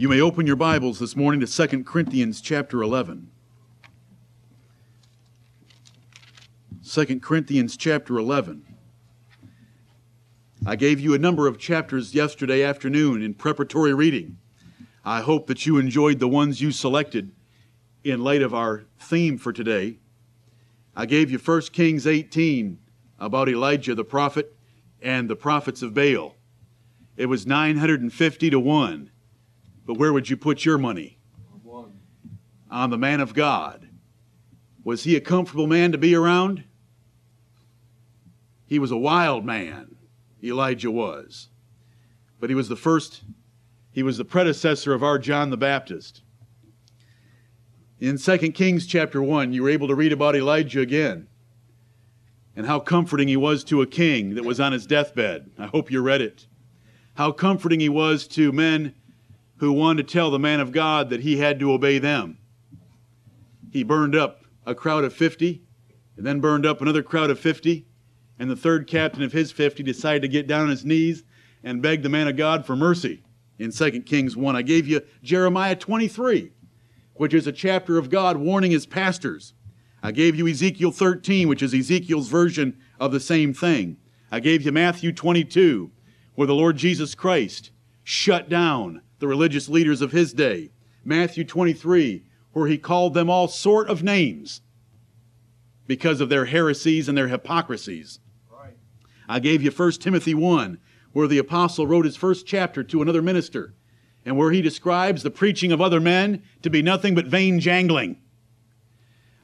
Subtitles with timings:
[0.00, 3.30] You may open your Bibles this morning to 2 Corinthians chapter 11.
[6.82, 8.64] 2 Corinthians chapter 11.
[10.64, 14.38] I gave you a number of chapters yesterday afternoon in preparatory reading.
[15.04, 17.32] I hope that you enjoyed the ones you selected
[18.02, 19.98] in light of our theme for today.
[20.96, 22.78] I gave you 1 Kings 18
[23.18, 24.56] about Elijah the prophet
[25.02, 26.36] and the prophets of Baal.
[27.18, 29.10] It was 950 to 1.
[29.90, 31.18] But where would you put your money?
[32.70, 33.88] On the man of God.
[34.84, 36.62] Was he a comfortable man to be around?
[38.66, 39.96] He was a wild man,
[40.44, 41.48] Elijah was.
[42.38, 43.24] But he was the first,
[43.90, 46.22] he was the predecessor of our John the Baptist.
[47.98, 51.26] In 2 Kings chapter 1, you were able to read about Elijah again
[52.54, 55.50] and how comforting he was to a king that was on his deathbed.
[55.58, 56.46] I hope you read it.
[57.14, 58.94] How comforting he was to men
[59.60, 62.38] who wanted to tell the man of God that he had to obey them.
[63.70, 65.62] He burned up a crowd of 50,
[66.16, 67.86] and then burned up another crowd of 50,
[68.38, 71.24] and the third captain of his 50 decided to get down on his knees
[71.62, 73.22] and beg the man of God for mercy.
[73.58, 76.52] In 2 Kings 1, I gave you Jeremiah 23,
[77.14, 79.52] which is a chapter of God warning his pastors.
[80.02, 83.98] I gave you Ezekiel 13, which is Ezekiel's version of the same thing.
[84.32, 85.90] I gave you Matthew 22,
[86.34, 90.70] where the Lord Jesus Christ shut down the religious leaders of his day.
[91.04, 94.62] Matthew 23, where he called them all sort of names
[95.86, 98.18] because of their heresies and their hypocrisies.
[98.50, 98.76] Right.
[99.28, 100.78] I gave you 1 Timothy 1,
[101.12, 103.74] where the apostle wrote his first chapter to another minister,
[104.24, 108.20] and where he describes the preaching of other men to be nothing but vain jangling.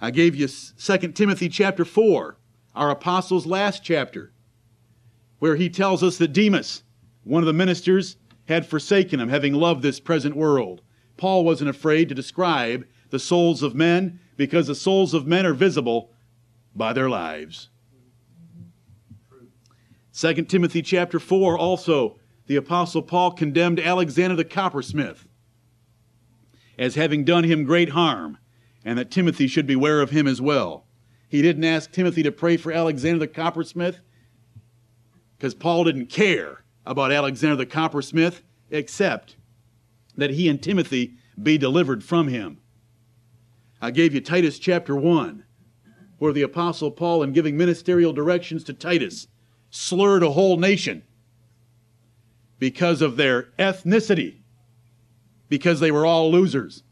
[0.01, 2.37] I gave you 2 Timothy chapter 4,
[2.75, 4.33] our apostle's last chapter,
[5.39, 6.83] where he tells us that Demas,
[7.25, 8.17] one of the ministers,
[8.47, 10.83] had forsaken him, having loved this present world.
[11.17, 15.55] Paul wasn't afraid to describe the souls of men because the souls of men are
[15.55, 16.11] visible
[16.75, 17.71] by their lives.
[20.13, 25.27] 2 Timothy chapter 4 also the apostle Paul condemned Alexander the coppersmith
[26.79, 28.39] as having done him great harm
[28.85, 30.87] and that Timothy should beware of him as well.
[31.29, 34.01] He didn't ask Timothy to pray for Alexander the coppersmith
[35.37, 39.37] because Paul didn't care about Alexander the coppersmith, except
[40.17, 42.59] that he and Timothy be delivered from him.
[43.81, 45.45] I gave you Titus chapter 1,
[46.19, 49.27] where the Apostle Paul, in giving ministerial directions to Titus,
[49.71, 51.03] slurred a whole nation
[52.59, 54.39] because of their ethnicity,
[55.49, 56.83] because they were all losers.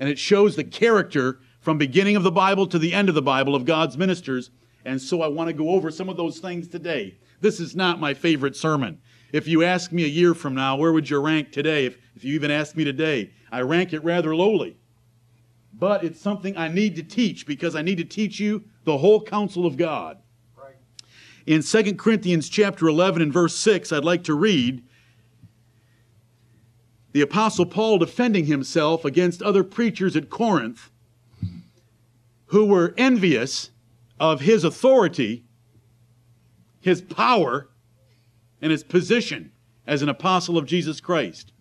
[0.00, 3.22] And it shows the character from beginning of the Bible to the end of the
[3.22, 4.50] Bible of God's ministers.
[4.84, 7.18] And so I want to go over some of those things today.
[7.42, 9.00] This is not my favorite sermon.
[9.32, 11.86] If you ask me a year from now, where would you rank today?
[11.86, 14.76] If, if you even ask me today, I rank it rather lowly.
[15.74, 19.20] But it's something I need to teach because I need to teach you the whole
[19.20, 20.18] counsel of God.
[20.56, 20.76] Right.
[21.44, 24.84] In 2 Corinthians chapter 11 and verse 6, I'd like to read
[27.10, 30.90] the Apostle Paul defending himself against other preachers at Corinth
[32.46, 33.70] who were envious
[34.20, 35.44] of his authority
[36.82, 37.70] his power,
[38.60, 39.52] and his position
[39.86, 41.52] as an apostle of Jesus Christ.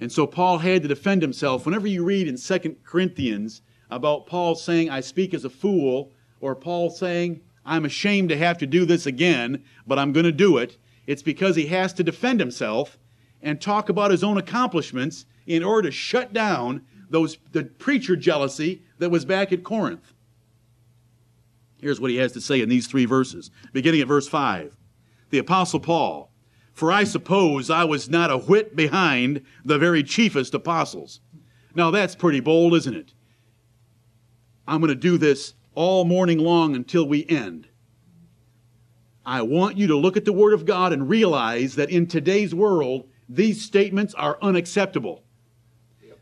[0.00, 1.66] And so Paul had to defend himself.
[1.66, 6.54] Whenever you read in 2 Corinthians about Paul saying, I speak as a fool, or
[6.54, 10.56] Paul saying, I'm ashamed to have to do this again, but I'm going to do
[10.56, 12.98] it, it's because he has to defend himself
[13.42, 18.82] and talk about his own accomplishments in order to shut down those the preacher jealousy
[18.98, 20.13] that was back at Corinth.
[21.84, 24.74] Here's what he has to say in these three verses, beginning at verse 5.
[25.28, 26.32] The Apostle Paul,
[26.72, 31.20] For I suppose I was not a whit behind the very chiefest apostles.
[31.74, 33.12] Now that's pretty bold, isn't it?
[34.66, 37.68] I'm going to do this all morning long until we end.
[39.26, 42.54] I want you to look at the Word of God and realize that in today's
[42.54, 45.22] world, these statements are unacceptable.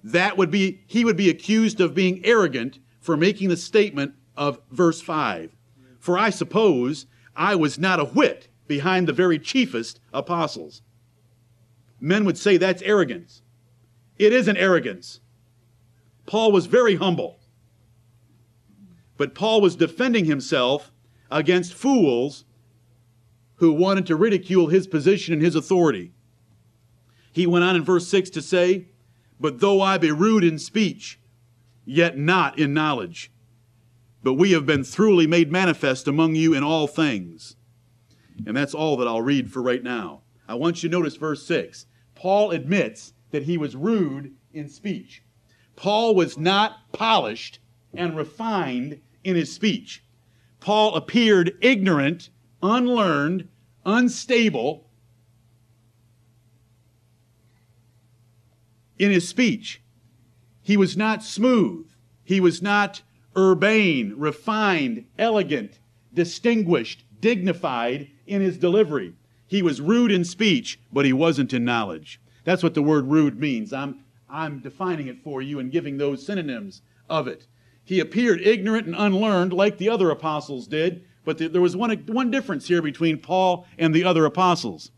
[0.03, 4.61] That would be, he would be accused of being arrogant for making the statement, of
[4.71, 5.55] verse 5.
[5.99, 7.07] For I suppose
[7.37, 10.83] I was not a whit behind the very chiefest apostles.
[12.01, 13.43] Men would say that's arrogance.
[14.19, 15.21] It isn't arrogance.
[16.27, 17.39] Paul was very humble.
[19.17, 20.93] But Paul was defending himself
[21.31, 22.45] against fools
[23.57, 26.13] who wanted to ridicule his position and his authority.
[27.33, 28.89] He went on in verse 6 to say,
[29.41, 31.21] But though I be rude in speech,
[31.85, 33.31] yet not in knowledge
[34.23, 37.57] but we have been thoroughly made manifest among you in all things.
[38.47, 40.23] And that's all that I'll read for right now.
[40.49, 41.87] I want you to notice verse 6.
[42.15, 45.23] Paul admits that he was rude in speech.
[45.77, 47.59] Paul was not polished
[47.95, 50.05] and refined in his speech.
[50.61, 52.31] Paul appeared ignorant,
[52.63, 53.49] unlearned,
[53.85, 54.89] unstable
[58.99, 59.83] in his speech.
[60.61, 61.91] He was not smooth.
[62.23, 63.03] He was not
[63.37, 65.79] urbane, refined, elegant,
[66.13, 69.15] distinguished, dignified in his delivery.
[69.47, 72.21] He was rude in speech, but he wasn't in knowledge.
[72.45, 73.73] That's what the word rude means.
[73.73, 77.47] I'm, I'm defining it for you and giving those synonyms of it.
[77.85, 82.31] He appeared ignorant and unlearned like the other apostles did, but there was one, one
[82.31, 84.91] difference here between Paul and the other apostles.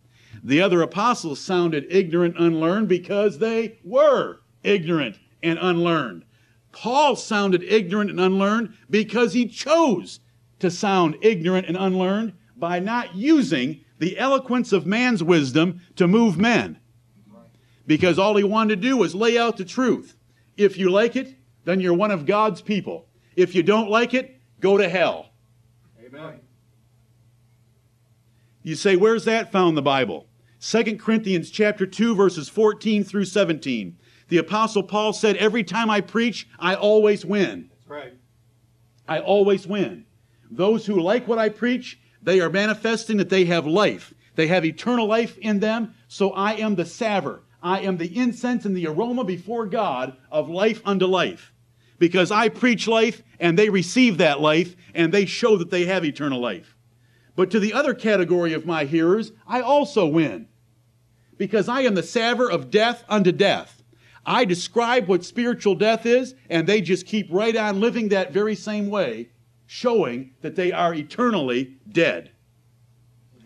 [0.43, 6.25] The other apostles sounded ignorant, unlearned because they were ignorant and unlearned.
[6.75, 10.21] Paul sounded ignorant and unlearned because he chose
[10.59, 16.37] to sound ignorant and unlearned by not using the eloquence of man's wisdom to move
[16.37, 16.79] men.
[17.87, 20.17] Because all he wanted to do was lay out the truth.
[20.57, 23.07] If you like it, then you're one of God's people.
[23.37, 25.31] If you don't like it, go to hell.
[26.05, 26.41] Amen.
[28.63, 30.27] You say, where's that found in the Bible?
[30.61, 33.97] 2 Corinthians chapter 2 verses 14 through 17.
[34.29, 37.71] The apostle Paul said, every time I preach, I always win.
[37.71, 38.15] That's right.
[39.07, 40.07] I always win.
[40.51, 44.15] Those who like what I preach, they are manifesting that they have life.
[44.35, 45.95] They have eternal life in them.
[46.09, 47.43] So I am the savor.
[47.63, 51.53] I am the incense and the aroma before God of life unto life.
[51.99, 56.05] Because I preach life and they receive that life and they show that they have
[56.05, 56.77] eternal life.
[57.37, 60.49] But to the other category of my hearers, I also win.
[61.37, 63.74] Because I am the savor of death unto death.
[64.27, 68.55] I describe what spiritual death is, and they just keep right on living that very
[68.55, 69.29] same way,
[69.67, 72.31] showing that they are eternally dead.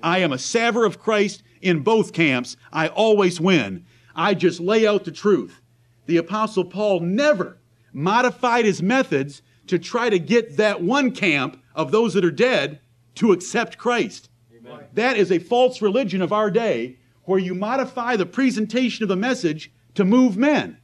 [0.02, 2.56] I am a savor of Christ in both camps.
[2.72, 3.84] I always win.
[4.14, 5.60] I just lay out the truth.
[6.06, 7.58] The Apostle Paul never
[7.92, 12.80] modified his methods to try to get that one camp of those that are dead
[13.16, 14.30] to accept Christ.
[14.56, 14.84] Amen.
[14.94, 19.16] That is a false religion of our day where you modify the presentation of the
[19.16, 20.78] message to move men.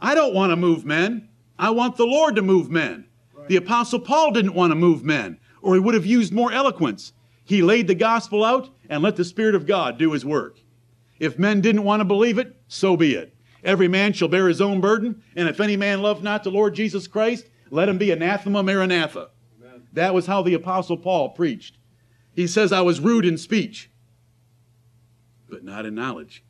[0.00, 1.28] I don't want to move men.
[1.56, 3.06] I want the Lord to move men.
[3.32, 3.46] Right.
[3.46, 7.12] The Apostle Paul didn't want to move men, or he would have used more eloquence.
[7.44, 10.58] He laid the gospel out and let the Spirit of God do his work.
[11.20, 13.36] If men didn't want to believe it, so be it.
[13.62, 16.74] Every man shall bear his own burden, and if any man love not the Lord
[16.74, 19.28] Jesus Christ, let him be anathema maranatha.
[19.60, 19.86] Amen.
[19.92, 21.78] That was how the Apostle Paul preached.
[22.32, 23.92] He says, I was rude in speech,
[25.48, 26.42] but not in knowledge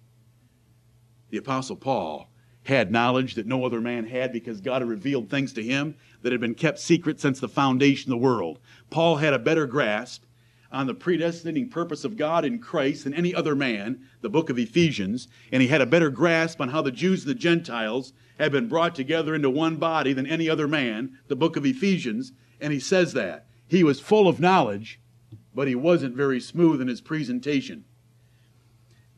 [1.30, 2.28] the Apostle Paul
[2.64, 6.32] had knowledge that no other man had because God had revealed things to him that
[6.32, 8.58] had been kept secret since the foundation of the world.
[8.90, 10.24] Paul had a better grasp
[10.72, 14.58] on the predestinating purpose of God in Christ than any other man, the book of
[14.58, 18.52] Ephesians, and he had a better grasp on how the Jews and the Gentiles had
[18.52, 22.72] been brought together into one body than any other man, the book of Ephesians, and
[22.72, 23.46] he says that.
[23.66, 25.00] He was full of knowledge,
[25.54, 27.84] but he wasn't very smooth in his presentation.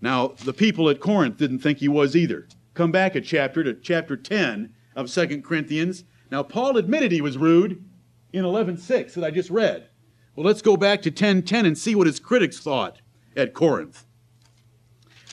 [0.03, 2.49] Now, the people at Corinth didn't think he was either.
[2.75, 6.05] Come back a chapter to chapter 10 of 2 Corinthians.
[6.31, 7.85] Now, Paul admitted he was rude
[8.33, 9.89] in 11.6 that I just read.
[10.35, 13.01] Well, let's go back to 10.10 and see what his critics thought
[13.37, 14.05] at Corinth.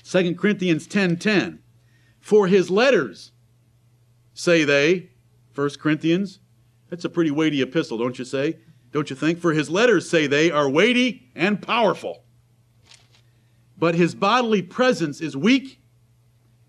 [0.04, 1.60] 2 Corinthians 10.10.
[2.20, 3.32] For his letters,
[4.36, 5.10] say they,
[5.56, 6.40] 1 Corinthians,
[6.90, 8.60] that's a pretty weighty epistle, don't you say?
[8.92, 9.40] Don't you think?
[9.40, 12.24] For his letters, say they, are weighty and powerful
[13.80, 15.80] but his bodily presence is weak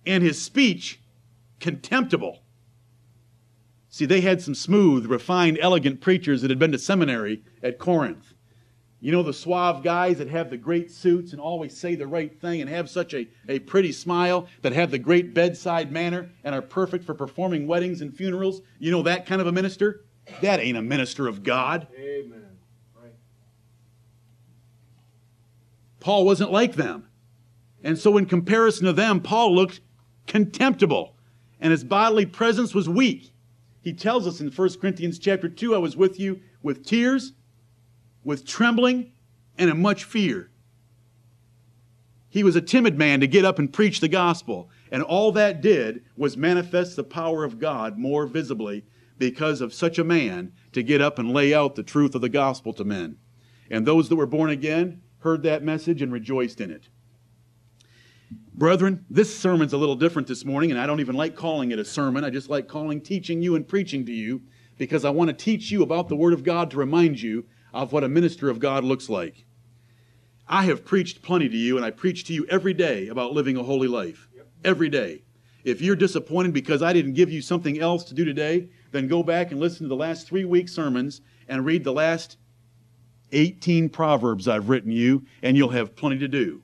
[0.07, 1.00] and his speech
[1.59, 2.40] contemptible.
[3.88, 8.35] See, they had some smooth, refined, elegant preachers that had been to seminary at Corinth.
[9.00, 12.38] You know, the suave guys that have the great suits and always say the right
[12.40, 16.55] thing and have such a, a pretty smile, that have the great bedside manner and
[16.55, 18.61] are perfect for performing weddings and funerals.
[18.79, 20.05] You know that kind of a minister?
[20.43, 21.88] That ain't a minister of God.
[21.99, 22.39] Amen.
[26.00, 27.07] Paul wasn't like them.
[27.83, 29.80] And so, in comparison to them, Paul looked
[30.26, 31.16] contemptible
[31.61, 33.33] and his bodily presence was weak.
[33.83, 37.33] He tells us in 1 Corinthians chapter 2 I was with you with tears,
[38.25, 39.12] with trembling,
[39.57, 40.50] and in much fear.
[42.28, 44.71] He was a timid man to get up and preach the gospel.
[44.92, 48.85] And all that did was manifest the power of God more visibly
[49.19, 52.28] because of such a man to get up and lay out the truth of the
[52.28, 53.16] gospel to men.
[53.71, 56.89] And those that were born again heard that message and rejoiced in it.
[58.53, 61.79] Brethren, this sermon's a little different this morning, and I don't even like calling it
[61.79, 62.25] a sermon.
[62.25, 64.43] I just like calling teaching you and preaching to you
[64.77, 67.93] because I want to teach you about the Word of God to remind you of
[67.93, 69.47] what a minister of God looks like.
[70.47, 73.57] I have preached plenty to you, and I preach to you every day about living
[73.57, 74.29] a holy life.
[74.65, 75.23] Every day.
[75.65, 79.23] If you're disappointed because I didn't give you something else to do today, then go
[79.23, 82.37] back and listen to the last three week sermons and read the last
[83.33, 86.63] 18 Proverbs I've written you, and you'll have plenty to do.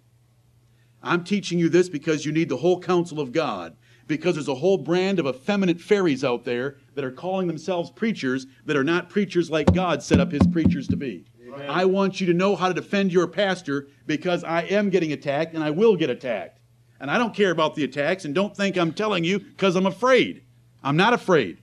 [1.02, 4.54] I'm teaching you this because you need the whole counsel of God, because there's a
[4.54, 9.10] whole brand of effeminate fairies out there that are calling themselves preachers that are not
[9.10, 11.26] preachers like God set up his preachers to be.
[11.46, 11.70] Amen.
[11.70, 15.54] I want you to know how to defend your pastor because I am getting attacked
[15.54, 16.60] and I will get attacked.
[16.98, 19.86] And I don't care about the attacks and don't think I'm telling you because I'm
[19.86, 20.42] afraid.
[20.82, 21.58] I'm not afraid.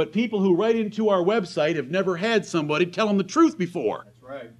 [0.00, 3.58] But people who write into our website have never had somebody tell them the truth
[3.58, 4.06] before.
[4.06, 4.50] That's right.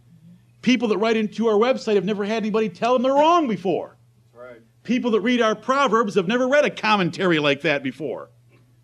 [0.61, 3.97] People that write into our website have never had anybody tell them they're wrong before.
[4.35, 4.61] That's right.
[4.83, 8.29] People that read our Proverbs have never read a commentary like that before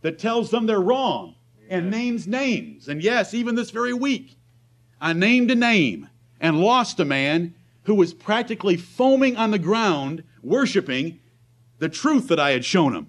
[0.00, 1.34] that tells them they're wrong
[1.68, 2.88] and names names.
[2.88, 4.38] And yes, even this very week,
[4.98, 6.08] I named a name
[6.40, 11.20] and lost a man who was practically foaming on the ground, worshiping
[11.80, 13.08] the truth that I had shown him.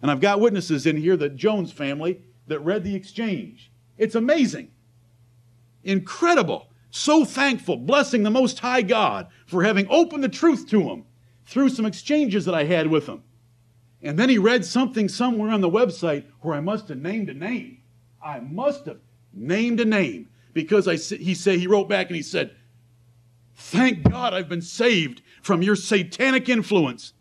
[0.00, 3.70] And I've got witnesses in here, the Jones family, that read the exchange.
[3.96, 4.72] It's amazing.
[5.84, 6.68] Incredible.
[6.90, 11.04] So thankful, blessing the Most High God for having opened the truth to him
[11.46, 13.22] through some exchanges that I had with him.
[14.02, 17.34] And then he read something somewhere on the website where I must have named a
[17.34, 17.82] name.
[18.22, 18.98] I must have
[19.32, 22.50] named a name because I, he said he wrote back and he said,
[23.54, 27.12] "Thank God I've been saved from your satanic influence.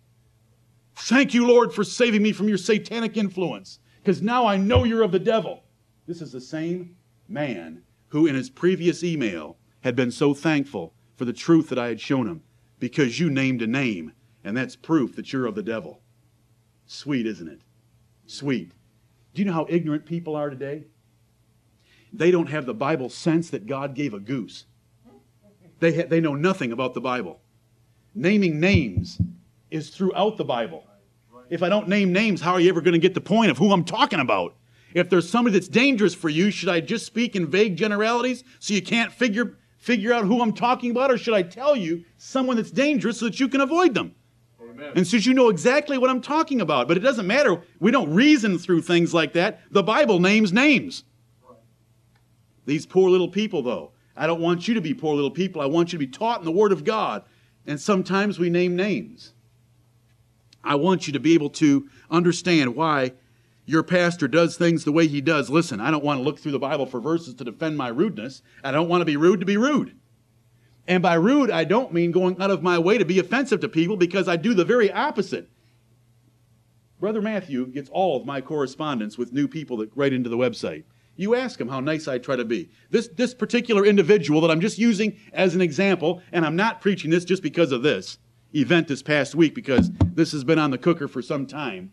[0.96, 5.04] Thank you, Lord, for saving me from your satanic influence because now I know you're
[5.04, 5.62] of the devil.
[6.08, 6.96] This is the same
[7.28, 11.90] man who, in his previous email, had been so thankful for the truth that I
[11.90, 12.42] had shown him
[12.80, 14.14] because you named a name,
[14.44, 16.02] and that's proof that you're of the devil.
[16.88, 17.62] Sweet, isn't it?
[18.26, 18.72] Sweet.
[19.36, 20.86] Do you know how ignorant people are today?
[22.12, 24.66] They don't have the Bible sense that God gave a goose.
[25.82, 27.42] They, ha- they know nothing about the Bible.
[28.16, 29.22] Naming names
[29.70, 30.89] is throughout the Bible
[31.50, 33.58] if I don't name names, how are you ever going to get the point of
[33.58, 34.56] who I'm talking about?
[34.94, 38.74] If there's somebody that's dangerous for you, should I just speak in vague generalities so
[38.74, 42.58] you can't figure figure out who I'm talking about, or should I tell you someone
[42.58, 44.14] that's dangerous so that you can avoid them?
[44.62, 44.92] Amen.
[44.96, 47.62] And since you know exactly what I'm talking about, but it doesn't matter.
[47.80, 49.62] We don't reason through things like that.
[49.72, 51.06] The Bible names names.
[51.48, 51.58] Right.
[52.66, 55.62] These poor little people, though, I don't want you to be poor little people.
[55.62, 57.24] I want you to be taught in the Word of God.
[57.66, 59.34] And sometimes we name names.
[60.64, 63.14] I want you to be able to understand why
[63.66, 65.50] your pastor does things the way he does.
[65.50, 68.42] Listen, I don't want to look through the Bible for verses to defend my rudeness.
[68.64, 69.96] I don't want to be rude to be rude.
[70.88, 73.70] And by rude, I don't mean going out of my way to be offensive to
[73.70, 75.50] people because I do the very opposite.
[77.00, 80.84] Brother Matthew gets all of my correspondence with new people that write into the website.
[81.16, 82.72] You ask him how nice I try to be.
[82.90, 87.12] This, this particular individual that I'm just using as an example, and I'm not preaching
[87.12, 88.18] this just because of this
[88.54, 91.92] event this past week because this has been on the cooker for some time.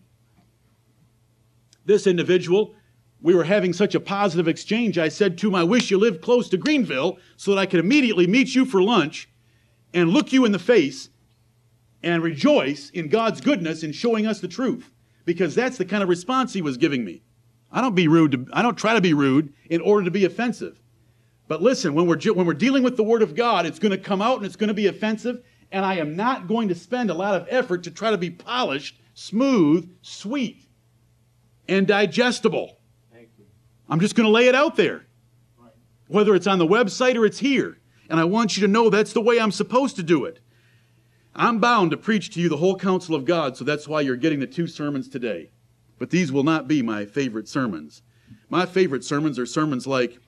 [1.84, 2.74] This individual,
[3.20, 4.98] we were having such a positive exchange.
[4.98, 7.80] I said to him, I wish you lived close to Greenville so that I could
[7.80, 9.28] immediately meet you for lunch
[9.94, 11.10] and look you in the face
[12.02, 14.92] and rejoice in God's goodness in showing us the truth
[15.24, 17.22] because that's the kind of response he was giving me.
[17.70, 20.24] I don't be rude to, I don't try to be rude in order to be
[20.24, 20.80] offensive.
[21.48, 23.98] But listen, when we're, when we're dealing with the Word of God, it's going to
[23.98, 25.42] come out and it's going to be offensive,
[25.72, 28.30] and I am not going to spend a lot of effort to try to be
[28.30, 30.68] polished, smooth, sweet,
[31.68, 32.78] and digestible.
[33.88, 35.06] I'm just going to lay it out there,
[36.08, 37.78] whether it's on the website or it's here.
[38.08, 40.40] And I want you to know that's the way I'm supposed to do it.
[41.34, 44.16] I'm bound to preach to you the whole counsel of God, so that's why you're
[44.16, 45.50] getting the two sermons today.
[45.98, 48.02] But these will not be my favorite sermons.
[48.48, 50.18] My favorite sermons are sermons like,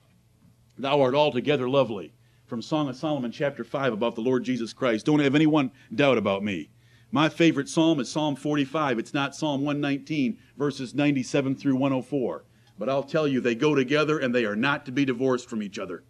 [0.77, 2.13] Thou art altogether lovely,
[2.49, 5.05] from Song of Solomon, chapter 5, about the Lord Jesus Christ.
[5.05, 6.71] Don't have anyone doubt about me.
[7.11, 8.99] My favorite psalm is Psalm 45.
[8.99, 12.45] It's not Psalm 119, verses 97 through 104.
[12.79, 15.63] But I'll tell you, they go together and they are not to be divorced from
[15.63, 16.05] each other.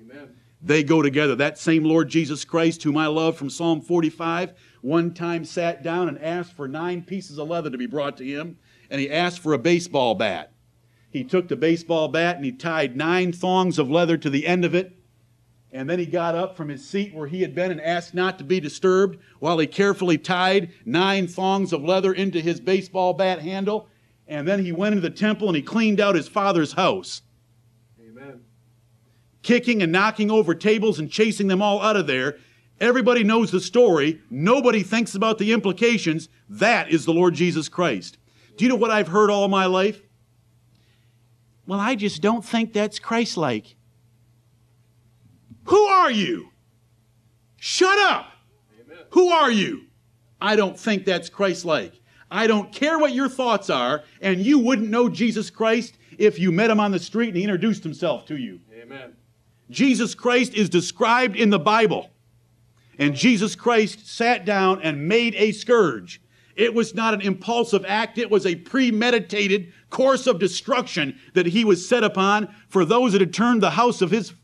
[0.00, 0.34] Amen.
[0.62, 1.34] They go together.
[1.36, 6.08] That same Lord Jesus Christ, whom I love from Psalm 45, one time sat down
[6.08, 8.56] and asked for nine pieces of leather to be brought to him,
[8.88, 10.52] and he asked for a baseball bat.
[11.10, 14.64] He took the baseball bat and he tied nine thongs of leather to the end
[14.64, 14.96] of it
[15.72, 18.36] and then he got up from his seat where he had been and asked not
[18.38, 23.40] to be disturbed while he carefully tied nine thongs of leather into his baseball bat
[23.40, 23.88] handle.
[24.28, 27.22] And then he went into the temple and he cleaned out his father's house.
[27.98, 28.42] Amen.
[29.42, 32.36] Kicking and knocking over tables and chasing them all out of there.
[32.78, 34.20] Everybody knows the story.
[34.28, 36.28] Nobody thinks about the implications.
[36.50, 38.18] That is the Lord Jesus Christ.
[38.56, 40.02] Do you know what I've heard all my life?
[41.66, 43.76] Well, I just don't think that's Christ like.
[45.64, 46.50] Who are you?
[47.56, 48.32] Shut up!
[48.80, 49.04] Amen.
[49.10, 49.84] Who are you?
[50.40, 52.00] I don't think that's Christ like.
[52.30, 56.50] I don't care what your thoughts are, and you wouldn't know Jesus Christ if you
[56.50, 58.60] met him on the street and he introduced himself to you.
[58.74, 59.14] Amen.
[59.70, 62.10] Jesus Christ is described in the Bible.
[62.98, 66.20] And Jesus Christ sat down and made a scourge.
[66.54, 71.64] It was not an impulsive act, it was a premeditated course of destruction that he
[71.64, 74.34] was set upon for those that had turned the house of his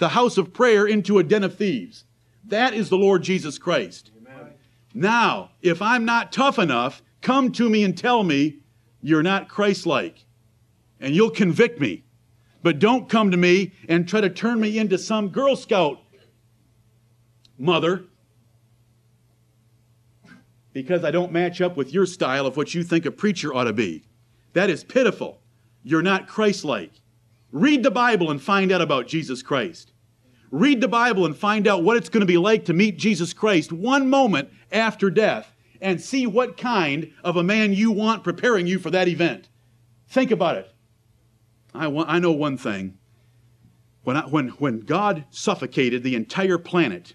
[0.00, 2.04] the house of prayer into a den of thieves.
[2.48, 4.10] That is the Lord Jesus Christ.
[4.26, 4.54] Amen.
[4.92, 8.58] Now, if I'm not tough enough, come to me and tell me
[9.02, 10.24] you're not Christ like,
[10.98, 12.02] and you'll convict me.
[12.62, 15.98] But don't come to me and try to turn me into some Girl Scout
[17.56, 18.04] mother
[20.72, 23.64] because I don't match up with your style of what you think a preacher ought
[23.64, 24.04] to be.
[24.54, 25.40] That is pitiful.
[25.82, 26.92] You're not Christ like.
[27.52, 29.89] Read the Bible and find out about Jesus Christ.
[30.50, 33.32] Read the Bible and find out what it's going to be like to meet Jesus
[33.32, 38.66] Christ one moment after death and see what kind of a man you want preparing
[38.66, 39.48] you for that event.
[40.08, 40.72] Think about it.
[41.72, 42.98] I, want, I know one thing.
[44.02, 47.14] When, I, when, when God suffocated the entire planet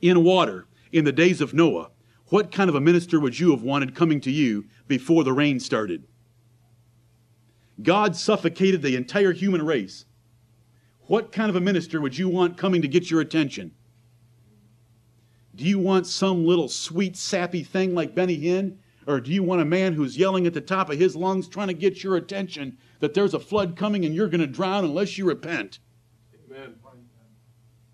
[0.00, 1.90] in water in the days of Noah,
[2.26, 5.58] what kind of a minister would you have wanted coming to you before the rain
[5.58, 6.06] started?
[7.82, 10.04] God suffocated the entire human race.
[11.06, 13.72] What kind of a minister would you want coming to get your attention?
[15.54, 18.78] Do you want some little sweet, sappy thing like Benny Hinn?
[19.06, 21.68] Or do you want a man who's yelling at the top of his lungs trying
[21.68, 25.18] to get your attention that there's a flood coming and you're going to drown unless
[25.18, 25.78] you repent?
[26.50, 26.74] Amen.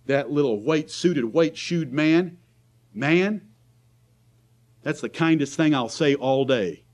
[0.07, 2.39] That little white suited, white shoed man,
[2.95, 3.51] man,
[4.83, 6.85] that's the kindest thing I'll say all day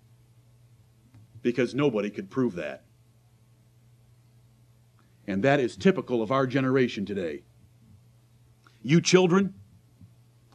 [1.42, 2.85] because nobody could prove that.
[5.26, 7.42] And that is typical of our generation today.
[8.82, 9.54] You children,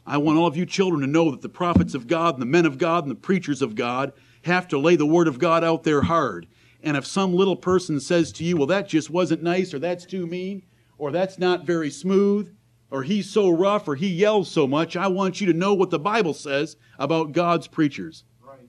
[0.06, 2.46] I want all of you children to know that the prophets of God and the
[2.48, 4.14] men of God and the preachers of God
[4.44, 6.48] have to lay the word of God out there hard.
[6.82, 10.06] And if some little person says to you, well, that just wasn't nice, or that's
[10.06, 10.64] too mean,
[10.98, 12.56] or that's not very smooth,
[12.90, 15.92] or he's so rough, or he yells so much, I want you to know what
[15.92, 18.24] the Bible says about God's preachers.
[18.42, 18.68] Right.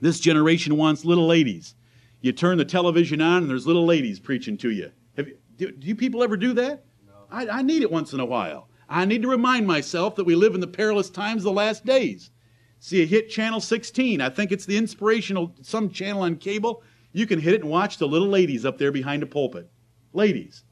[0.00, 1.74] This generation wants little ladies.
[2.22, 4.92] You turn the television on, and there's little ladies preaching to you.
[5.16, 6.84] Have, do, do you people ever do that?
[7.06, 7.12] No.
[7.30, 8.68] I, I need it once in a while.
[8.88, 11.84] I need to remind myself that we live in the perilous times of the last
[11.84, 12.30] days.
[12.78, 14.20] See, you hit channel 16.
[14.20, 16.82] I think it's the inspirational, some channel on cable.
[17.12, 19.68] You can hit it and watch the little ladies up there behind a pulpit.
[20.12, 20.64] Ladies.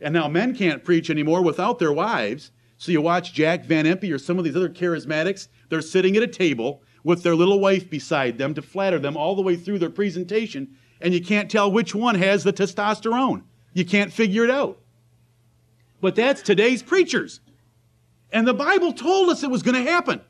[0.00, 2.50] And now men can't preach anymore without their wives.
[2.76, 5.48] So you watch Jack Van Impe or some of these other charismatics.
[5.70, 9.36] They're sitting at a table with their little wife beside them to flatter them all
[9.36, 10.76] the way through their presentation.
[11.00, 13.42] And you can't tell which one has the testosterone.
[13.74, 14.78] You can't figure it out.
[16.00, 17.40] But that's today's preachers.
[18.32, 20.20] And the Bible told us it was going to happen.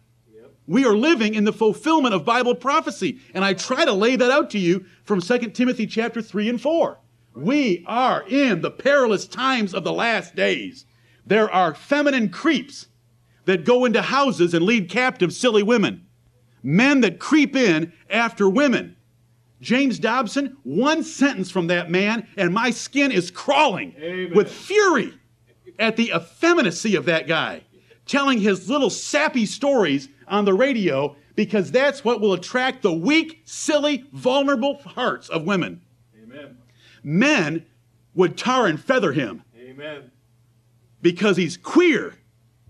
[0.67, 3.19] We are living in the fulfillment of Bible prophecy.
[3.35, 6.61] And I try to lay that out to you from 2 Timothy chapter 3 and
[6.61, 6.99] 4.
[7.35, 10.87] We are in the perilous times of the last days.
[11.27, 12.87] There are feminine creeps
[13.45, 16.04] that go into houses and lead captive silly women.
[16.65, 18.97] Men that creep in after women.
[19.61, 24.35] James Dobson, one sentence from that man, and my skin is crawling Amen.
[24.35, 25.15] with fury
[25.79, 27.63] at the effeminacy of that guy,
[28.07, 33.43] telling his little sappy stories on the radio because that's what will attract the weak,
[33.45, 35.83] silly, vulnerable hearts of women.
[36.23, 36.59] Amen.
[37.03, 37.67] Men
[38.15, 39.43] would tar and feather him.
[39.59, 40.11] Amen.
[41.03, 42.15] Because he's queer.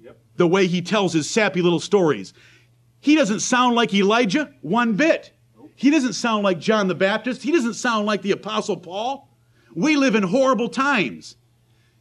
[0.02, 0.18] Yep.
[0.36, 2.32] The way he tells his sappy little stories.
[3.04, 5.30] He doesn't sound like Elijah one bit.
[5.74, 7.42] He doesn't sound like John the Baptist.
[7.42, 9.28] He doesn't sound like the Apostle Paul.
[9.74, 11.36] We live in horrible times.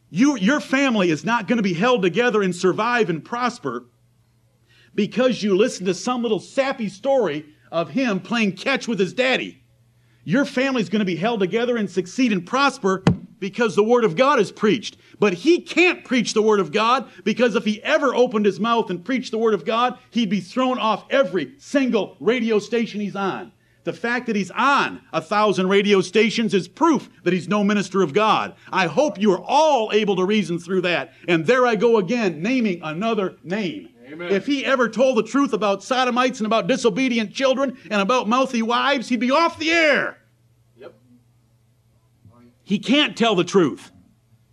[0.08, 3.84] You, your family is not going to be held together and survive and prosper
[4.94, 9.62] because you listen to some little sappy story of him playing catch with his daddy.
[10.24, 13.04] Your family's going to be held together and succeed and prosper
[13.38, 14.96] because the Word of God is preached.
[15.18, 18.90] But he can't preach the Word of God because if he ever opened his mouth
[18.90, 23.16] and preached the Word of God, he'd be thrown off every single radio station he's
[23.16, 23.52] on.
[23.84, 28.02] The fact that he's on a thousand radio stations is proof that he's no minister
[28.02, 28.54] of God.
[28.72, 31.12] I hope you are all able to reason through that.
[31.28, 33.90] And there I go again, naming another name.
[34.10, 34.32] Amen.
[34.32, 38.62] If he ever told the truth about sodomites and about disobedient children and about mouthy
[38.62, 40.18] wives, he'd be off the air.
[42.64, 43.92] He can't tell the truth.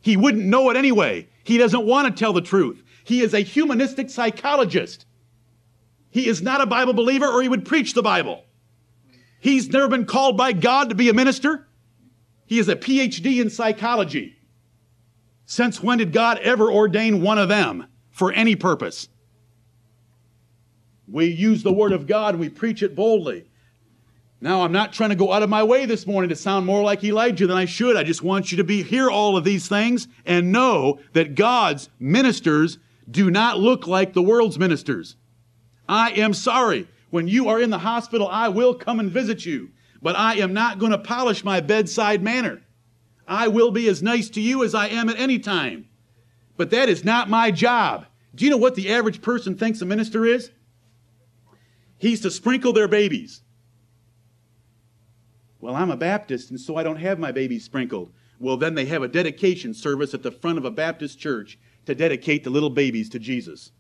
[0.02, 1.30] He wouldn't know it anyway.
[1.44, 2.84] He doesn't want to tell the truth.
[3.04, 5.06] He is a humanistic psychologist.
[6.10, 8.44] He is not a Bible believer or he would preach the Bible.
[9.40, 11.68] He's never been called by God to be a minister.
[12.46, 14.38] He is a PhD in psychology.
[15.46, 19.08] Since when did God ever ordain one of them for any purpose?
[21.08, 23.46] We use the Word of God we preach it boldly.
[24.44, 26.82] Now, I'm not trying to go out of my way this morning to sound more
[26.82, 27.96] like Elijah than I should.
[27.96, 31.90] I just want you to be hear all of these things and know that God's
[32.00, 35.16] ministers do not look like the world's ministers.
[35.88, 36.88] I am sorry.
[37.12, 39.70] When you are in the hospital, I will come and visit you,
[40.02, 42.64] but I am not going to polish my bedside manner.
[43.28, 45.88] I will be as nice to you as I am at any time.
[46.58, 48.08] But that is not my job.
[48.34, 50.50] Do you know what the average person thinks a minister is?
[52.00, 53.44] He's to sprinkle their babies.
[55.62, 58.12] Well, I'm a Baptist, and so I don't have my babies sprinkled.
[58.40, 61.94] Well, then they have a dedication service at the front of a Baptist church to
[61.94, 63.72] dedicate the little babies to Jesus.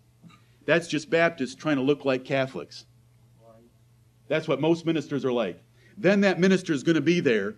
[0.65, 2.85] That's just Baptists trying to look like Catholics.
[4.27, 5.61] That's what most ministers are like.
[5.97, 7.55] Then that minister is going to be there.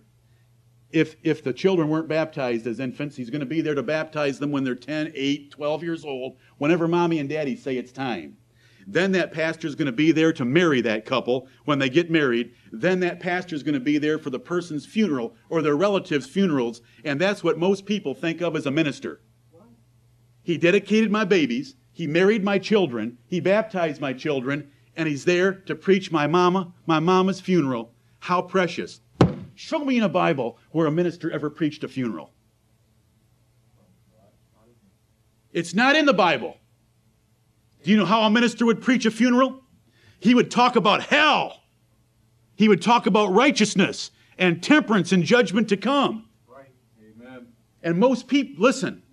[0.92, 4.40] If, if the children weren't baptized as infants, he's going to be there to baptize
[4.40, 8.38] them when they're 10, 8, 12 years old, whenever mommy and daddy say it's time.
[8.88, 12.12] Then that pastor is going to be there to marry that couple when they get
[12.12, 12.54] married.
[12.72, 16.28] Then that pastor is going to be there for the person's funeral or their relatives'
[16.28, 16.82] funerals.
[17.04, 19.22] And that's what most people think of as a minister.
[20.42, 21.76] He dedicated my babies.
[21.92, 23.18] He married my children.
[23.28, 24.72] He baptized my children.
[24.96, 27.94] And he's there to preach my mama, my mama's funeral.
[28.20, 29.02] How precious.
[29.56, 32.32] Show me in a Bible where a minister ever preached a funeral.
[35.52, 36.58] It's not in the Bible.
[37.84, 39.62] Do you know how a minister would preach a funeral?
[40.20, 41.62] He would talk about hell.
[42.56, 46.30] He would talk about righteousness and temperance and judgment to come.
[46.48, 46.72] Right.
[47.00, 47.48] Amen.
[47.82, 49.04] And most people, listen,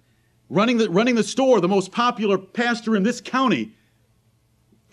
[0.48, 3.72] running the, running the store, the most popular pastor in this county,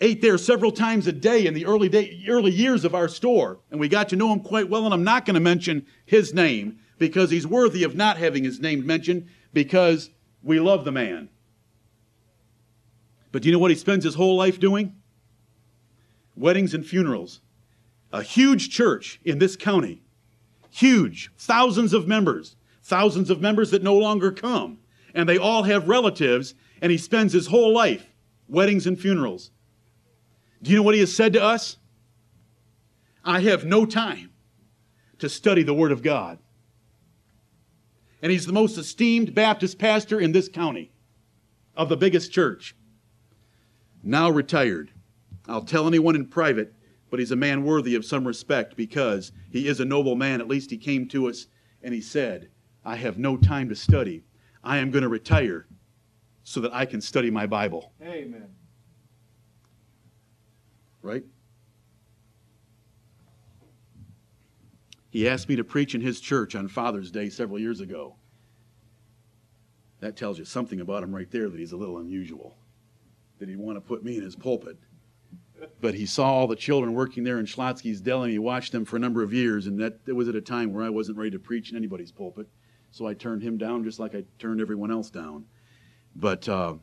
[0.00, 3.60] ate there several times a day in the early, day, early years of our store.
[3.70, 6.34] And we got to know him quite well, and I'm not going to mention his
[6.34, 10.10] name because he's worthy of not having his name mentioned because
[10.42, 11.28] we love the man.
[13.32, 14.94] But do you know what he spends his whole life doing?
[16.36, 17.40] Weddings and funerals.
[18.12, 20.02] A huge church in this county.
[20.70, 21.30] Huge.
[21.36, 22.56] Thousands of members.
[22.82, 24.78] Thousands of members that no longer come.
[25.14, 28.06] And they all have relatives, and he spends his whole life
[28.48, 29.50] weddings and funerals.
[30.62, 31.76] Do you know what he has said to us?
[33.24, 34.30] I have no time
[35.18, 36.38] to study the Word of God.
[38.22, 40.90] And he's the most esteemed Baptist pastor in this county
[41.76, 42.74] of the biggest church
[44.08, 44.90] now retired.
[45.46, 46.74] I'll tell anyone in private,
[47.10, 50.40] but he's a man worthy of some respect because he is a noble man.
[50.40, 51.46] At least he came to us
[51.82, 52.48] and he said,
[52.84, 54.24] I have no time to study.
[54.64, 55.66] I am going to retire
[56.42, 57.92] so that I can study my Bible.
[58.02, 58.48] Amen.
[61.02, 61.24] Right?
[65.10, 68.16] He asked me to preach in his church on Father's Day several years ago.
[70.00, 72.56] That tells you something about him right there that he's a little unusual
[73.38, 74.76] that he'd want to put me in his pulpit.
[75.80, 78.84] But he saw all the children working there in Schlotzsky's Deli, and he watched them
[78.84, 81.18] for a number of years, and that it was at a time where I wasn't
[81.18, 82.46] ready to preach in anybody's pulpit.
[82.90, 85.44] So I turned him down just like I turned everyone else down.
[86.14, 86.74] But uh,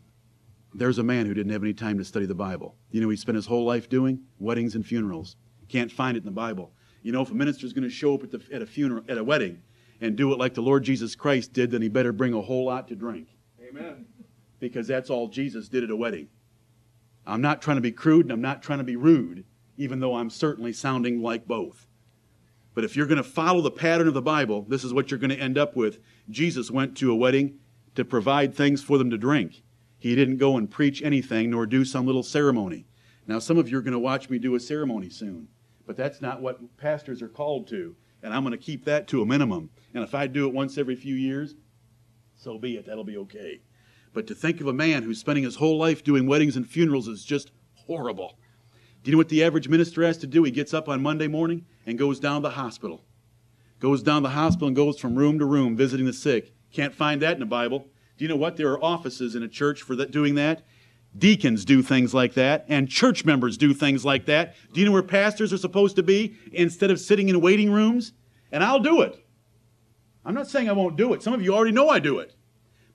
[0.73, 2.75] there's a man who didn't have any time to study the Bible.
[2.91, 5.35] You know, he spent his whole life doing weddings and funerals.
[5.69, 6.73] Can't find it in the Bible.
[7.01, 9.17] You know, if a minister's going to show up at, the, at a funeral, at
[9.17, 9.61] a wedding,
[10.01, 12.65] and do it like the Lord Jesus Christ did, then he better bring a whole
[12.65, 13.29] lot to drink.
[13.67, 14.05] Amen.
[14.59, 16.27] Because that's all Jesus did at a wedding.
[17.27, 19.45] I'm not trying to be crude and I'm not trying to be rude,
[19.77, 21.88] even though I'm certainly sounding like both.
[22.73, 25.19] But if you're going to follow the pattern of the Bible, this is what you're
[25.19, 25.99] going to end up with.
[26.29, 27.59] Jesus went to a wedding
[27.95, 29.63] to provide things for them to drink.
[29.97, 32.85] He didn't go and preach anything nor do some little ceremony.
[33.27, 35.47] Now, some of you are going to watch me do a ceremony soon,
[35.88, 39.21] but that's not what pastors are called to, and I'm going to keep that to
[39.21, 39.71] a minimum.
[39.93, 41.55] And if I do it once every few years,
[42.35, 42.85] so be it.
[42.85, 43.61] That'll be okay.
[44.15, 47.10] But to think of a man who's spending his whole life doing weddings and funerals
[47.10, 48.39] is just horrible.
[49.04, 50.41] Do you know what the average minister has to do?
[50.43, 53.04] He gets up on Monday morning and goes down to the hospital.
[53.82, 56.54] Goes down to the hospital and goes from room to room visiting the sick.
[56.71, 57.88] Can't find that in the Bible.
[58.17, 58.56] Do you know what?
[58.56, 60.63] There are offices in a church for that, doing that.
[61.17, 64.56] Deacons do things like that, and church members do things like that.
[64.71, 68.13] Do you know where pastors are supposed to be instead of sitting in waiting rooms?
[68.49, 69.25] And I'll do it.
[70.23, 71.21] I'm not saying I won't do it.
[71.21, 72.34] Some of you already know I do it.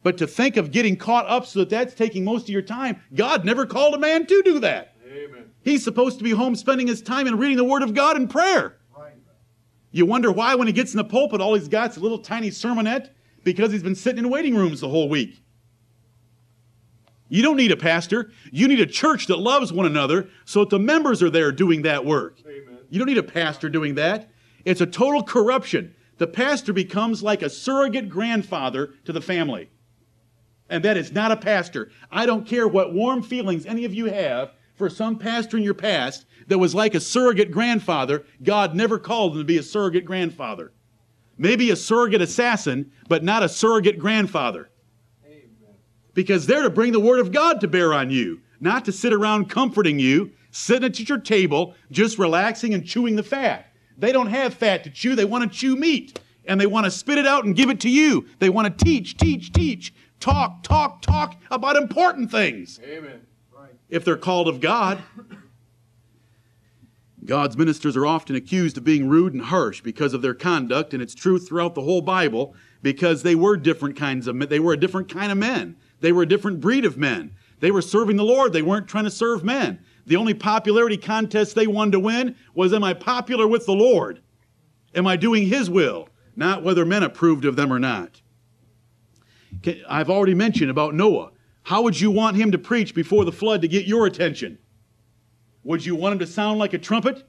[0.03, 3.03] But to think of getting caught up so that that's taking most of your time,
[3.15, 4.97] God never called a man to do that.
[5.07, 5.51] Amen.
[5.63, 8.27] He's supposed to be home spending his time and reading the Word of God in
[8.27, 8.79] prayer.
[8.97, 9.13] Right.
[9.91, 12.19] You wonder why, when he gets in the pulpit, all he's got is a little
[12.19, 13.11] tiny sermonette
[13.45, 15.43] because he's been sitting in waiting rooms the whole week.
[17.29, 18.33] You don't need a pastor.
[18.51, 21.83] You need a church that loves one another so that the members are there doing
[21.83, 22.39] that work.
[22.41, 22.79] Amen.
[22.89, 24.31] You don't need a pastor doing that.
[24.65, 25.95] It's a total corruption.
[26.19, 29.71] The pastor becomes like a surrogate grandfather to the family.
[30.71, 31.91] And that is not a pastor.
[32.11, 35.75] I don't care what warm feelings any of you have for some pastor in your
[35.75, 38.25] past that was like a surrogate grandfather.
[38.43, 40.73] God never called him to be a surrogate grandfather.
[41.37, 44.71] Maybe a surrogate assassin, but not a surrogate grandfather.
[46.15, 49.13] Because they're to bring the word of God to bear on you, not to sit
[49.13, 53.73] around comforting you, sitting at your table, just relaxing and chewing the fat.
[53.99, 56.21] They don't have fat to chew, they want to chew meat.
[56.47, 58.27] And they want to spit it out and give it to you.
[58.39, 62.79] They want to teach, teach, teach, talk, talk, talk about important things.
[62.85, 63.27] Amen.
[63.53, 63.73] Right.
[63.89, 65.03] If they're called of God.
[67.25, 71.03] God's ministers are often accused of being rude and harsh because of their conduct, and
[71.03, 74.49] it's true throughout the whole Bible because they were different kinds of men.
[74.49, 75.77] They were a different kind of men.
[76.01, 77.35] They were a different breed of men.
[77.61, 78.53] They were serving the Lord.
[78.53, 79.81] They weren't trying to serve men.
[80.07, 84.23] The only popularity contest they wanted to win was Am I popular with the Lord?
[84.95, 86.09] Am I doing His will?
[86.35, 88.23] Not whether men approved of them or not.
[89.89, 91.33] I've already mentioned about Noah.
[91.65, 94.59] How would you want him to preach before the flood to get your attention?
[95.65, 97.25] Would you want him to sound like a trumpet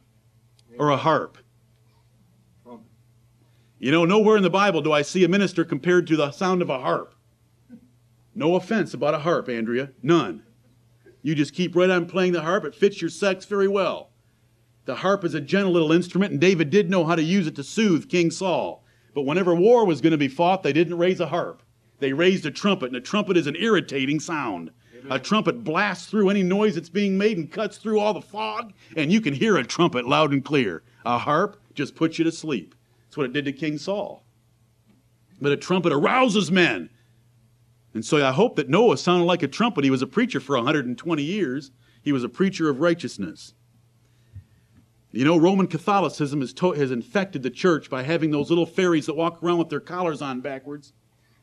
[0.78, 1.38] or a harp?
[3.78, 6.62] You know, nowhere in the Bible do I see a minister compared to the sound
[6.62, 7.16] of a harp.
[8.36, 9.90] No offense about a harp, Andrea.
[10.04, 10.44] None.
[11.24, 12.64] You just keep right on playing the harp.
[12.64, 14.12] It fits your sex very well.
[14.86, 17.56] The harp is a gentle little instrument, and David did know how to use it
[17.56, 18.84] to soothe King Saul.
[19.14, 21.62] But whenever war was going to be fought, they didn't raise a harp.
[22.02, 24.72] They raised a trumpet, and a trumpet is an irritating sound.
[25.12, 28.74] A trumpet blasts through any noise that's being made and cuts through all the fog,
[28.98, 30.82] and you can hear a trumpet loud and clear.
[31.06, 32.74] A harp just puts you to sleep.
[33.06, 34.24] That's what it did to King Saul.
[35.40, 36.90] But a trumpet arouses men.
[37.94, 39.84] And so I hope that Noah sounded like a trumpet.
[39.84, 41.70] He was a preacher for 120 years.
[42.02, 43.54] He was a preacher of righteousness.
[45.12, 49.06] You know, Roman Catholicism has, to- has infected the church by having those little fairies
[49.06, 50.94] that walk around with their collars on backwards.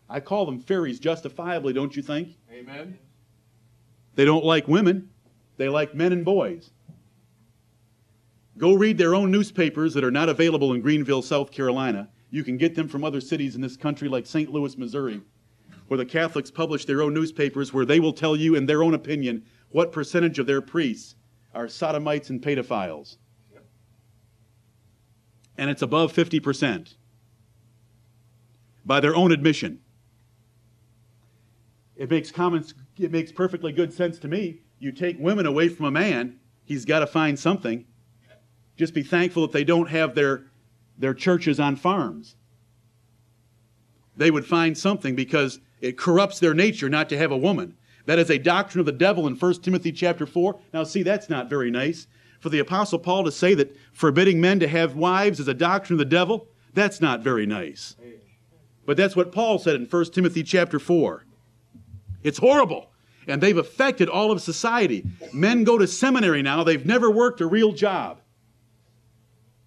[0.08, 2.36] I call them fairies justifiably, don't you think?
[2.50, 2.98] Amen.
[4.14, 5.10] They don't like women,
[5.58, 6.70] they like men and boys.
[8.56, 12.08] Go read their own newspapers that are not available in Greenville, South Carolina.
[12.30, 14.50] You can get them from other cities in this country like St.
[14.50, 15.20] Louis, Missouri,
[15.86, 18.94] where the Catholics publish their own newspapers where they will tell you, in their own
[18.94, 21.14] opinion, what percentage of their priests
[21.54, 23.16] are sodomites and pedophiles.
[25.56, 26.94] And it's above 50%
[28.84, 29.80] by their own admission.
[31.98, 32.64] It makes common,
[32.96, 34.60] it makes perfectly good sense to me.
[34.78, 37.84] You take women away from a man, he's got to find something.
[38.76, 40.44] Just be thankful that they don't have their,
[40.96, 42.36] their churches on farms.
[44.16, 47.76] They would find something because it corrupts their nature not to have a woman.
[48.06, 50.58] That is a doctrine of the devil in 1 Timothy chapter 4.
[50.72, 52.06] Now, see, that's not very nice.
[52.38, 55.96] For the Apostle Paul to say that forbidding men to have wives is a doctrine
[55.96, 57.96] of the devil, that's not very nice.
[58.86, 61.24] But that's what Paul said in 1 Timothy chapter 4.
[62.22, 62.90] It's horrible.
[63.26, 65.04] And they've affected all of society.
[65.32, 68.20] Men go to seminary now, they've never worked a real job.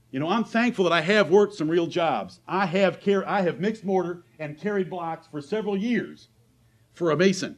[0.10, 2.42] You know, I'm thankful that I have worked some real jobs.
[2.46, 6.28] I have car- I have mixed mortar and carried blocks for several years
[6.94, 7.58] for a mason.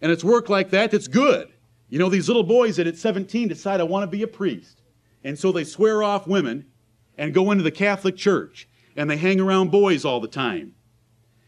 [0.00, 1.52] And it's work like that that's good.
[1.88, 4.80] You know, these little boys that at 17 decide I want to be a priest.
[5.22, 6.66] And so they swear off women
[7.18, 10.75] and go into the Catholic Church and they hang around boys all the time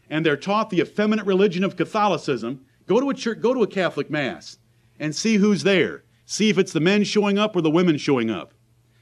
[0.09, 3.67] and they're taught the effeminate religion of Catholicism, go to a church, go to a
[3.67, 4.57] Catholic mass
[4.99, 6.03] and see who's there.
[6.25, 8.53] See if it's the men showing up or the women showing up.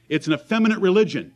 [0.10, 1.34] It's an effeminate religion.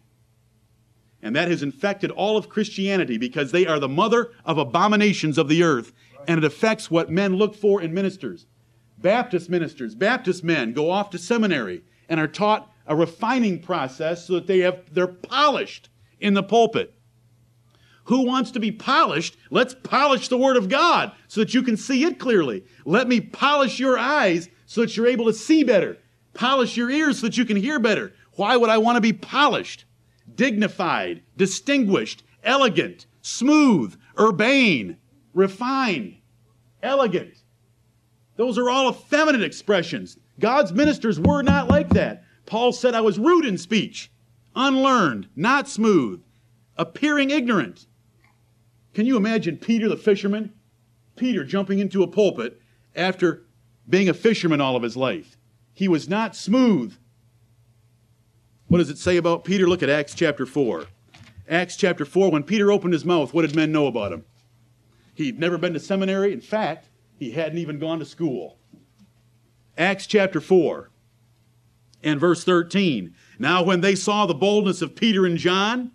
[1.22, 5.50] And that has infected all of Christianity because they are the mother of abominations of
[5.50, 5.94] the earth,
[6.28, 8.48] and it affects what men look for in ministers.
[8.98, 14.34] Baptist ministers, Baptist men go off to seminary and are taught a refining process so
[14.34, 16.94] that they have they're polished in the pulpit.
[18.12, 19.38] Who wants to be polished?
[19.52, 22.66] Let's polish the Word of God so that you can see it clearly.
[22.84, 25.98] Let me polish your eyes so that you're able to see better.
[26.34, 28.12] Polish your ears so that you can hear better.
[28.34, 29.86] Why would I want to be polished?
[30.36, 34.98] Dignified, distinguished, elegant, smooth, urbane,
[35.34, 36.18] refined,
[36.84, 37.36] elegant.
[38.36, 40.18] Those are all effeminate expressions.
[40.38, 42.26] God's ministers were not like that.
[42.46, 44.12] Paul said, I was rude in speech,
[44.54, 46.22] unlearned, not smooth,
[46.76, 47.88] appearing ignorant.
[48.94, 50.54] Can you imagine Peter the fisherman?
[51.16, 52.62] Peter jumping into a pulpit
[52.96, 53.44] after
[53.88, 55.38] being a fisherman all of his life.
[55.74, 56.96] He was not smooth.
[58.68, 59.68] What does it say about Peter?
[59.68, 60.86] Look at Acts chapter 4.
[61.50, 64.26] Acts chapter 4, when Peter opened his mouth, what did men know about him?
[65.14, 66.32] He'd never been to seminary.
[66.32, 68.58] In fact, he hadn't even gone to school.
[69.78, 70.90] Acts chapter 4
[72.04, 73.14] and verse 13.
[73.38, 75.92] Now, when they saw the boldness of Peter and John,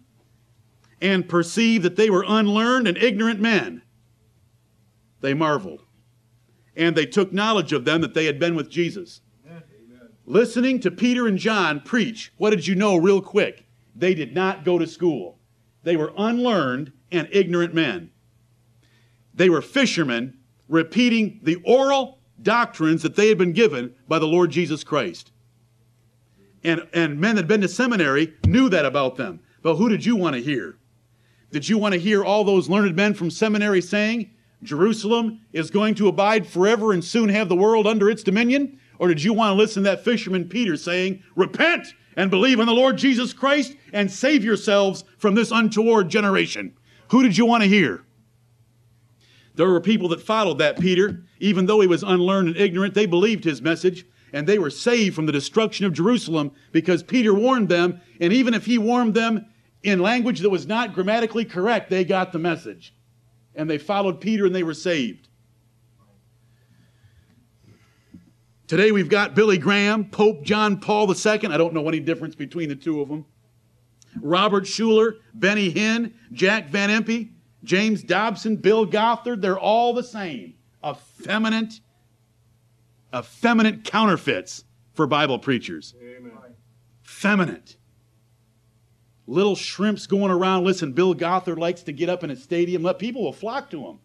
[1.01, 3.83] and perceived that they were unlearned and ignorant men,
[5.21, 5.83] they marveled.
[6.77, 9.23] and they took knowledge of them that they had been with Jesus.
[10.27, 13.65] Listening to Peter and John preach, what did you know real quick?
[13.95, 15.39] They did not go to school.
[15.85, 18.11] They were unlearned and ignorant men.
[19.33, 24.51] They were fishermen repeating the oral doctrines that they had been given by the Lord
[24.51, 25.31] Jesus Christ.
[26.65, 29.41] And, and men that had been to seminary knew that about them.
[29.63, 30.77] But who did you want to hear?
[31.57, 34.31] Did you want to hear all those learned men from seminary saying,
[34.63, 38.79] Jerusalem is going to abide forever and soon have the world under its dominion?
[38.99, 42.67] Or did you want to listen to that fisherman Peter saying, Repent and believe in
[42.67, 46.77] the Lord Jesus Christ and save yourselves from this untoward generation?
[47.11, 48.05] Who did you want to hear?
[49.55, 53.07] There were people that followed that Peter, even though he was unlearned and ignorant, they
[53.07, 57.71] believed his message and they were saved from the destruction of Jerusalem because Peter warned
[57.71, 59.47] them, and even if he warned them
[59.83, 62.95] in language that was not grammatically correct, they got the message.
[63.55, 65.29] And they followed Peter and they were saved.
[68.67, 71.47] Today we've got Billy Graham, Pope John Paul II.
[71.47, 73.25] I don't know any difference between the two of them.
[74.21, 77.31] Robert Schuller, Benny Hinn, Jack Van Impe,
[77.63, 80.55] James Dobson, Bill Gothard, they're all the same.
[80.85, 81.75] Effeminate,
[83.15, 85.95] effeminate counterfeits for Bible preachers.
[86.01, 86.33] Amen.
[87.03, 87.63] Feminine.
[89.27, 90.65] Little shrimps going around.
[90.65, 92.83] Listen, Bill Gothard likes to get up in a stadium.
[92.83, 93.99] Let people will flock to him.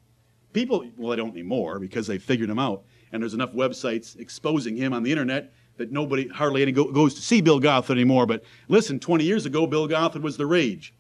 [0.53, 2.84] People, well, they don't anymore because they figured him out.
[3.12, 7.13] And there's enough websites exposing him on the internet that nobody, hardly any go, goes
[7.15, 8.25] to see Bill Gothard anymore.
[8.25, 10.93] But listen, 20 years ago, Bill Gothard was the rage.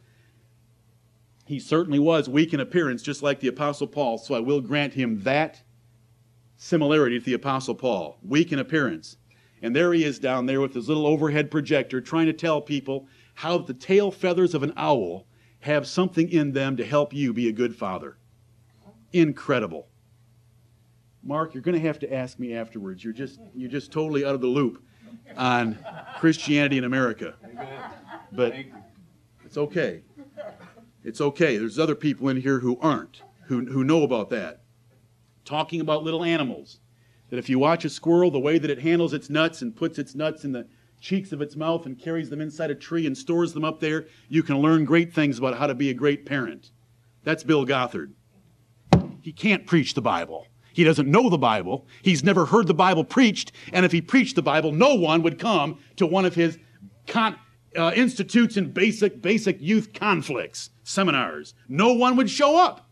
[1.45, 4.17] He certainly was weak in appearance, just like the Apostle Paul.
[4.17, 5.61] So I will grant him that
[6.57, 8.17] similarity to the Apostle Paul.
[8.23, 9.17] Weak in appearance.
[9.61, 13.07] And there he is down there with his little overhead projector trying to tell people
[13.35, 15.25] how the tail feathers of an owl
[15.61, 18.17] have something in them to help you be a good father.
[19.13, 19.87] Incredible.
[21.23, 23.03] Mark, you're going to have to ask me afterwards.
[23.03, 24.83] You're just you're just totally out of the loop
[25.37, 25.77] on
[26.17, 27.35] Christianity in America.
[28.31, 28.55] But
[29.45, 30.01] it's okay.
[31.03, 31.57] It's okay.
[31.57, 34.61] There's other people in here who aren't, who, who know about that.
[35.45, 36.79] Talking about little animals.
[37.29, 39.97] That if you watch a squirrel, the way that it handles its nuts and puts
[39.97, 40.67] its nuts in the
[41.01, 44.05] cheeks of its mouth and carries them inside a tree and stores them up there,
[44.29, 46.71] you can learn great things about how to be a great parent.
[47.23, 48.13] That's Bill Gothard.
[49.21, 50.47] He can't preach the Bible.
[50.73, 51.85] He doesn't know the Bible.
[52.01, 53.51] He's never heard the Bible preached.
[53.73, 56.57] And if he preached the Bible, no one would come to one of his
[57.07, 57.37] con-
[57.75, 61.53] uh, institutes and basic, basic youth conflicts, seminars.
[61.67, 62.89] No one would show up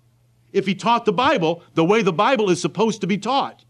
[0.51, 3.63] if he taught the Bible the way the Bible is supposed to be taught.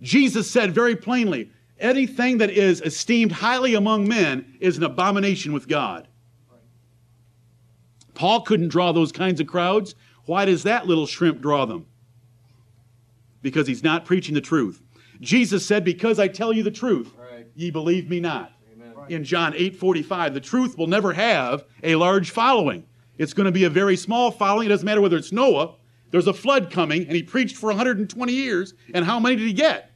[0.00, 5.68] Jesus said very plainly, anything that is esteemed highly among men is an abomination with
[5.68, 6.08] God.
[8.14, 9.94] Paul couldn't draw those kinds of crowds.
[10.24, 11.86] Why does that little shrimp draw them?
[13.42, 14.82] Because he's not preaching the truth.
[15.20, 17.46] Jesus said, Because I tell you the truth, right.
[17.54, 18.52] ye believe me not.
[18.72, 18.92] Amen.
[19.08, 22.84] In John 8 45, the truth will never have a large following.
[23.18, 24.66] It's going to be a very small following.
[24.66, 25.74] It doesn't matter whether it's Noah.
[26.10, 28.74] There's a flood coming, and he preached for 120 years.
[28.94, 29.87] And how many did he get?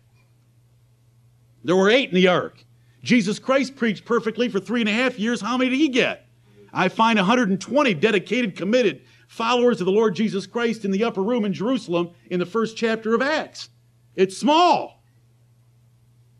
[1.65, 2.65] There were eight in the ark.
[3.03, 5.41] Jesus Christ preached perfectly for three and a half years.
[5.41, 6.27] How many did he get?
[6.73, 11.45] I find 120 dedicated, committed followers of the Lord Jesus Christ in the upper room
[11.45, 13.71] in Jerusalem in the first chapter of Acts.
[14.15, 15.03] It's small.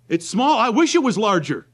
[0.09, 0.59] It's small.
[0.59, 1.67] I wish it was larger.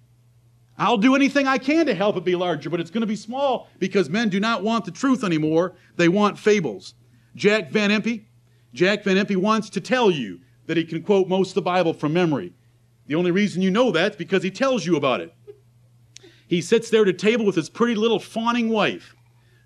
[0.78, 3.16] I'll do anything I can to help it be larger, but it's going to be
[3.16, 5.74] small because men do not want the truth anymore.
[5.96, 6.94] They want fables.
[7.34, 8.24] Jack Van Impe,
[8.72, 11.92] Jack Van Impe wants to tell you that he can quote most of the Bible
[11.92, 12.52] from memory.
[13.08, 15.34] The only reason you know that is because he tells you about it.
[16.46, 19.16] He sits there at a table with his pretty little fawning wife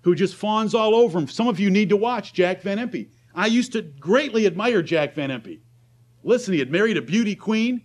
[0.01, 1.27] who just fawns all over him.
[1.27, 3.09] Some of you need to watch Jack Van Impe.
[3.35, 5.59] I used to greatly admire Jack Van Impe.
[6.23, 7.81] Listen, he had married a beauty queen.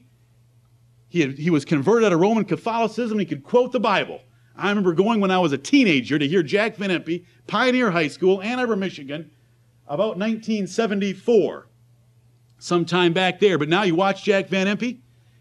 [1.09, 3.19] He, had, he was converted out of Roman Catholicism.
[3.19, 4.21] He could quote the Bible.
[4.57, 8.09] I remember going when I was a teenager to hear Jack Van Impe, Pioneer High
[8.09, 9.31] School, Ann Arbor, Michigan,
[9.87, 11.69] about 1974.
[12.59, 13.57] Sometime back there.
[13.59, 14.99] But now you watch Jack Van Impe,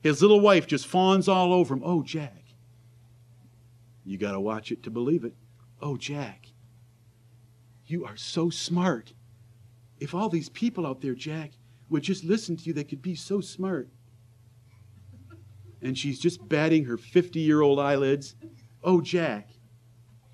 [0.08, 1.82] his little wife just fawns all over him.
[1.84, 2.43] Oh, Jack.
[4.05, 5.34] You got to watch it to believe it.
[5.82, 6.47] Oh, Jack.
[7.86, 9.14] You are so smart.
[9.99, 11.51] If all these people out there, Jack,
[11.89, 13.89] would just listen to you, they could be so smart.
[15.82, 18.36] And she's just batting her 50 year old eyelids.
[18.84, 19.49] Oh, Jack.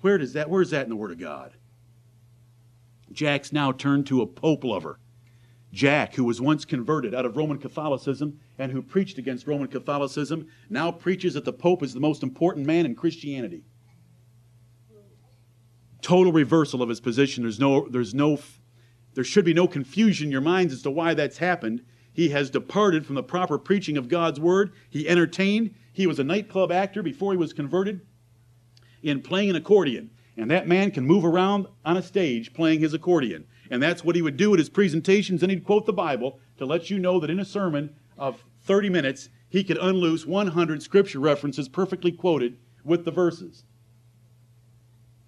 [0.00, 1.52] Where does that, where's that in the Word of God?
[3.10, 4.98] Jack's now turned to a Pope lover.
[5.72, 10.46] Jack, who was once converted out of Roman Catholicism and who preached against Roman Catholicism,
[10.70, 13.64] now preaches that the Pope is the most important man in Christianity
[16.04, 17.42] total reversal of his position.
[17.42, 18.38] There's no, there's no,
[19.14, 21.82] there should be no confusion in your minds as to why that's happened.
[22.12, 24.72] He has departed from the proper preaching of God's word.
[24.90, 25.74] He entertained.
[25.92, 28.02] He was a nightclub actor before he was converted
[29.02, 30.10] in playing an accordion.
[30.36, 33.46] And that man can move around on a stage playing his accordion.
[33.70, 35.42] And that's what he would do at his presentations.
[35.42, 38.90] And he'd quote the Bible to let you know that in a sermon of 30
[38.90, 43.64] minutes, he could unloose 100 scripture references perfectly quoted with the verses.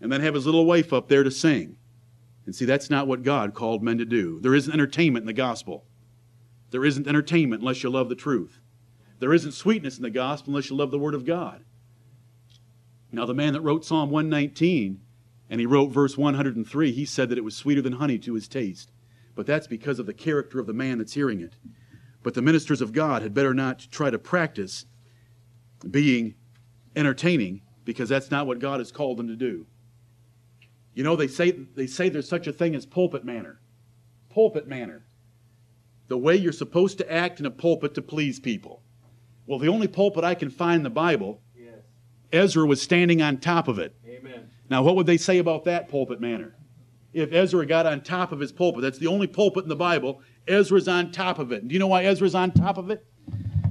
[0.01, 1.76] And then have his little wife up there to sing.
[2.45, 4.41] And see, that's not what God called men to do.
[4.41, 5.84] There isn't entertainment in the gospel.
[6.70, 8.61] There isn't entertainment unless you love the truth.
[9.18, 11.64] There isn't sweetness in the gospel unless you love the Word of God.
[13.11, 15.01] Now, the man that wrote Psalm 119
[15.49, 18.49] and he wrote verse 103, he said that it was sweeter than honey to his
[18.49, 18.91] taste.
[19.34, 21.55] But that's because of the character of the man that's hearing it.
[22.27, 24.85] But the ministers of God had better not try to practice
[25.89, 26.35] being
[26.97, 29.64] entertaining because that's not what God has called them to do.
[30.93, 33.61] You know, they say, they say there's such a thing as pulpit manner.
[34.29, 35.07] Pulpit manner.
[36.09, 38.83] The way you're supposed to act in a pulpit to please people.
[39.47, 41.74] Well, the only pulpit I can find in the Bible, yes.
[42.33, 43.95] Ezra was standing on top of it.
[44.05, 44.51] Amen.
[44.68, 46.57] Now, what would they say about that pulpit manner?
[47.12, 50.22] If Ezra got on top of his pulpit, that's the only pulpit in the Bible,
[50.49, 51.67] Ezra's on top of it.
[51.67, 53.05] do you know why Ezra's on top of it?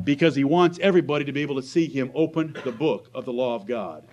[0.04, 3.34] Because he wants everybody to be able to see him open the book of the
[3.34, 4.08] law of God.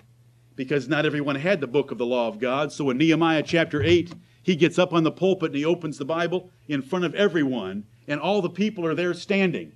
[0.54, 2.72] Because not everyone had the book of the law of God.
[2.72, 6.04] So in Nehemiah chapter 8, he gets up on the pulpit and he opens the
[6.04, 9.72] Bible in front of everyone, and all the people are there standing.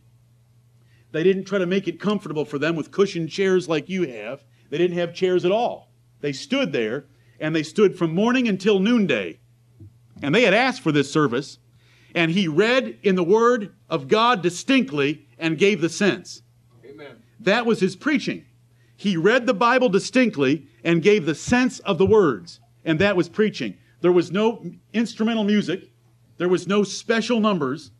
[1.13, 4.45] They didn't try to make it comfortable for them with cushioned chairs like you have.
[4.71, 5.93] They didn't have chairs at all.
[6.21, 7.07] They stood there,
[7.39, 9.39] and they stood from morning until noonday.
[10.23, 11.59] And they had asked for this service,
[12.17, 16.43] and he read in the Word of God distinctly and gave the sense.
[16.85, 17.23] Amen.
[17.41, 18.47] That was his preaching.
[18.97, 23.29] He read the Bible distinctly and gave the sense of the words, and that was
[23.29, 23.77] preaching.
[24.01, 24.65] There was no
[24.95, 25.91] instrumental music,
[26.39, 27.91] there was no special numbers,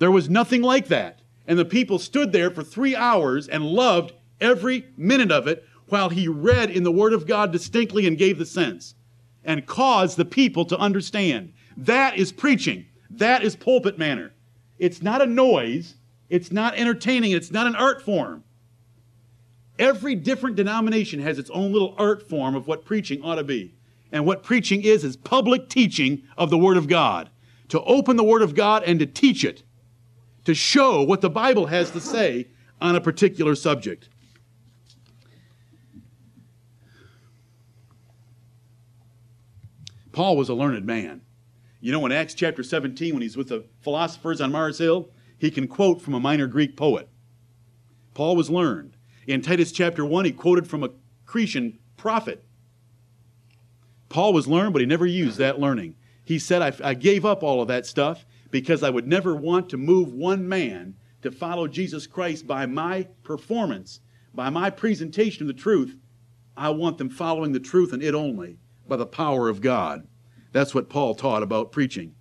[0.00, 1.20] there was nothing like that.
[1.46, 6.08] And the people stood there for three hours and loved every minute of it while
[6.08, 8.96] he read in the Word of God distinctly and gave the sense
[9.44, 11.52] and caused the people to understand.
[11.76, 12.87] That is preaching.
[13.18, 14.32] That is pulpit manner.
[14.78, 15.94] It's not a noise.
[16.28, 17.32] It's not entertaining.
[17.32, 18.44] It's not an art form.
[19.78, 23.74] Every different denomination has its own little art form of what preaching ought to be.
[24.10, 27.30] And what preaching is, is public teaching of the Word of God.
[27.68, 29.62] To open the Word of God and to teach it.
[30.44, 32.48] To show what the Bible has to say
[32.80, 34.08] on a particular subject.
[40.12, 41.20] Paul was a learned man.
[41.80, 45.50] You know, in Acts chapter 17, when he's with the philosophers on Mars Hill, he
[45.50, 47.08] can quote from a minor Greek poet.
[48.14, 48.96] Paul was learned.
[49.28, 50.90] In Titus chapter 1, he quoted from a
[51.24, 52.44] Cretan prophet.
[54.08, 55.94] Paul was learned, but he never used that learning.
[56.24, 59.68] He said, I, I gave up all of that stuff because I would never want
[59.70, 64.00] to move one man to follow Jesus Christ by my performance,
[64.34, 65.96] by my presentation of the truth.
[66.56, 68.58] I want them following the truth and it only
[68.88, 70.08] by the power of God.
[70.52, 72.14] That's what Paul taught about preaching.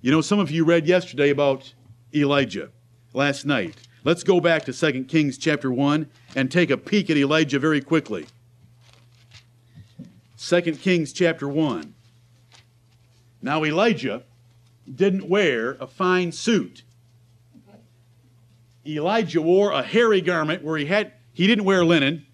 [0.00, 1.72] You know, some of you read yesterday about
[2.14, 2.70] Elijah
[3.12, 3.76] last night.
[4.04, 7.80] Let's go back to 2 Kings chapter 1 and take a peek at Elijah very
[7.80, 8.26] quickly.
[10.38, 11.94] 2 Kings chapter 1.
[13.40, 14.24] Now, Elijah
[14.92, 16.82] didn't wear a fine suit.
[18.86, 22.26] Elijah wore a hairy garment where he had he didn't wear linen,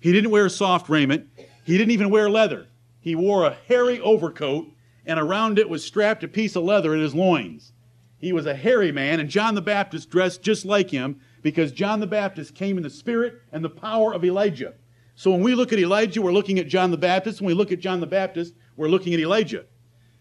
[0.00, 1.28] he didn't wear soft raiment,
[1.64, 2.66] he didn't even wear leather.
[3.00, 4.70] He wore a hairy overcoat,
[5.06, 7.72] and around it was strapped a piece of leather at his loins.
[8.18, 12.00] He was a hairy man, and John the Baptist dressed just like him because John
[12.00, 14.74] the Baptist came in the spirit and the power of Elijah.
[15.14, 17.40] So when we look at Elijah, we're looking at John the Baptist.
[17.40, 19.64] When we look at John the Baptist, we're looking at Elijah.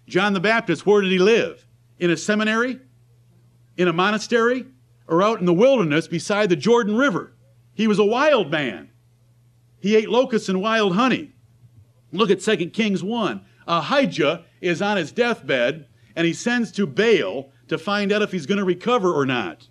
[0.07, 1.67] John the Baptist, where did he live?
[1.99, 2.79] In a seminary?
[3.77, 4.65] In a monastery?
[5.07, 7.33] Or out in the wilderness beside the Jordan River?
[7.73, 8.91] He was a wild man.
[9.79, 11.33] He ate locusts and wild honey.
[12.11, 13.41] Look at 2 Kings 1.
[13.67, 18.45] Ahijah is on his deathbed, and he sends to Baal to find out if he's
[18.45, 19.67] going to recover or not.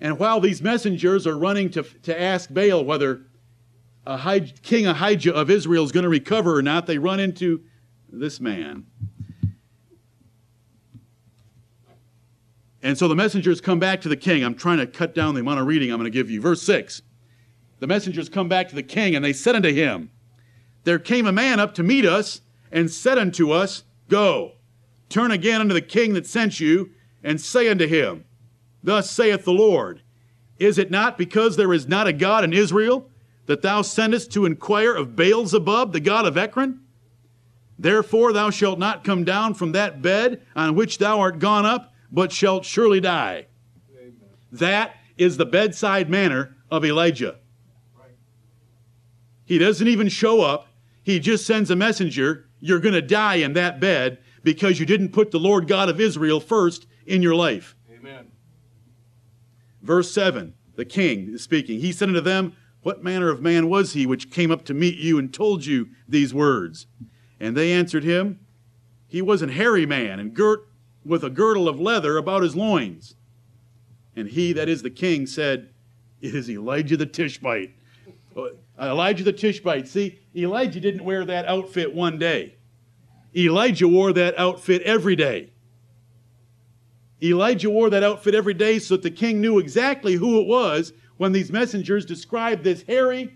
[0.00, 3.22] And while these messengers are running to, to ask Baal whether
[4.06, 7.62] Ahijah, King Ahijah of Israel is going to recover or not, they run into
[8.10, 8.86] this man.
[12.82, 14.44] And so the messengers come back to the king.
[14.44, 16.40] I'm trying to cut down the amount of reading I'm going to give you.
[16.40, 17.02] Verse 6.
[17.78, 20.10] The messengers come back to the king, and they said unto him,
[20.84, 24.52] there came a man up to meet us and said unto us, Go,
[25.08, 26.90] turn again unto the king that sent you,
[27.22, 28.24] and say unto him,
[28.82, 30.02] Thus saith the Lord,
[30.58, 33.08] Is it not because there is not a God in Israel
[33.46, 36.80] that thou sendest to inquire of Beelzebub, the God of Ekron?
[37.78, 41.92] Therefore thou shalt not come down from that bed on which thou art gone up,
[42.10, 43.46] but shalt surely die.
[43.96, 44.14] Amen.
[44.52, 47.36] That is the bedside manner of Elijah.
[47.98, 48.10] Right.
[49.44, 50.68] He doesn't even show up,
[51.02, 52.48] he just sends a messenger.
[52.60, 56.00] You're going to die in that bed because you didn't put the Lord God of
[56.00, 57.76] Israel first in your life.
[57.92, 58.30] Amen.
[59.82, 61.80] Verse 7, the king is speaking.
[61.80, 64.98] He said unto them, What manner of man was he which came up to meet
[64.98, 66.86] you and told you these words?
[67.40, 68.40] And they answered him,
[69.08, 70.68] He was an hairy man, and girt
[71.04, 73.16] with a girdle of leather about his loins.
[74.14, 75.70] And he, that is the king, said,
[76.20, 77.74] It is Elijah the Tishbite.
[78.82, 79.86] Uh, Elijah the Tishbite.
[79.86, 82.56] See, Elijah didn't wear that outfit one day.
[83.36, 85.50] Elijah wore that outfit every day.
[87.22, 90.92] Elijah wore that outfit every day so that the king knew exactly who it was
[91.16, 93.32] when these messengers described this hairy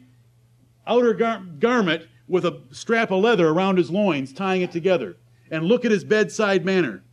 [0.86, 5.16] outer gar- garment with a strap of leather around his loins, tying it together.
[5.52, 7.04] And look at his bedside manner.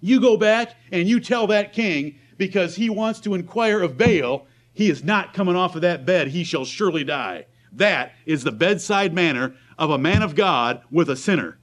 [0.00, 4.46] You go back and you tell that king because he wants to inquire of Baal,
[4.74, 6.28] he is not coming off of that bed.
[6.28, 7.46] He shall surely die.
[7.72, 11.58] That is the bedside manner of a man of God with a sinner.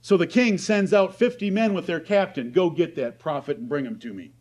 [0.00, 2.52] So the king sends out 50 men with their captain.
[2.52, 4.32] Go get that prophet and bring him to me.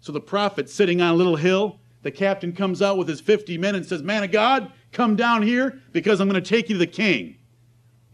[0.00, 3.58] So the prophet sitting on a little hill, the captain comes out with his 50
[3.58, 6.74] men and says, Man of God, come down here because I'm going to take you
[6.74, 7.36] to the king.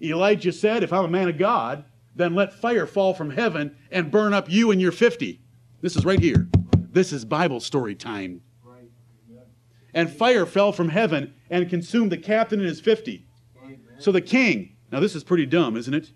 [0.03, 1.85] Elijah said, If I'm a man of God,
[2.17, 5.41] then let fire fall from heaven and burn up you and your 50.
[5.81, 6.49] This is right here.
[6.95, 8.41] This is Bible story time.
[9.93, 13.27] And fire fell from heaven and consumed the captain and his 50.
[13.99, 16.13] So the king, now this is pretty dumb, isn't it?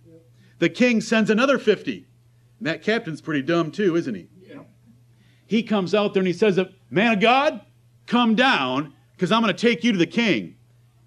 [0.61, 2.07] The king sends another 50.
[2.59, 4.29] And that captain's pretty dumb too, isn't he?
[5.47, 6.61] He comes out there and he says,
[6.91, 7.61] Man of God,
[8.07, 10.57] come down because I'm going to take you to the king.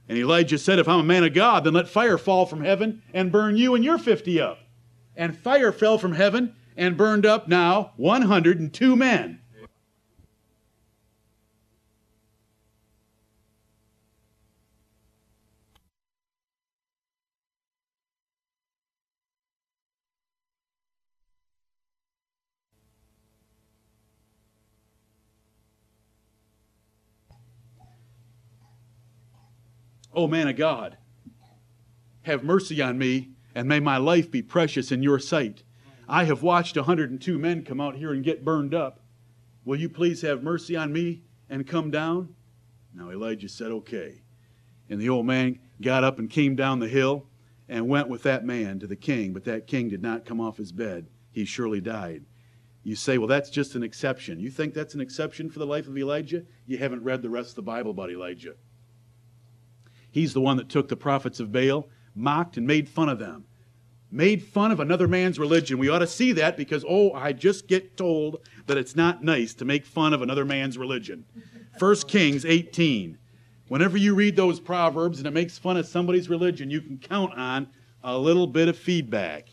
[0.09, 3.03] And Elijah said, If I'm a man of God, then let fire fall from heaven
[3.13, 4.59] and burn you and your 50 up.
[5.15, 9.40] And fire fell from heaven and burned up now 102 men.
[30.13, 30.97] O man of God,
[32.23, 35.63] have mercy on me, and may my life be precious in your sight.
[36.07, 38.99] I have watched 102 men come out here and get burned up.
[39.63, 42.35] Will you please have mercy on me and come down?
[42.93, 44.21] Now Elijah said, Okay.
[44.89, 47.27] And the old man got up and came down the hill
[47.69, 50.57] and went with that man to the king, but that king did not come off
[50.57, 51.07] his bed.
[51.31, 52.25] He surely died.
[52.83, 54.39] You say, well, that's just an exception.
[54.39, 56.43] You think that's an exception for the life of Elijah?
[56.65, 58.55] You haven't read the rest of the Bible about Elijah.
[60.11, 63.45] He's the one that took the prophets of Baal, mocked and made fun of them.
[64.11, 65.79] Made fun of another man's religion.
[65.79, 69.53] We ought to see that because, oh, I just get told that it's not nice
[69.55, 71.23] to make fun of another man's religion.
[71.79, 73.17] 1 Kings 18.
[73.69, 77.33] Whenever you read those proverbs and it makes fun of somebody's religion, you can count
[77.37, 77.69] on
[78.03, 79.47] a little bit of feedback.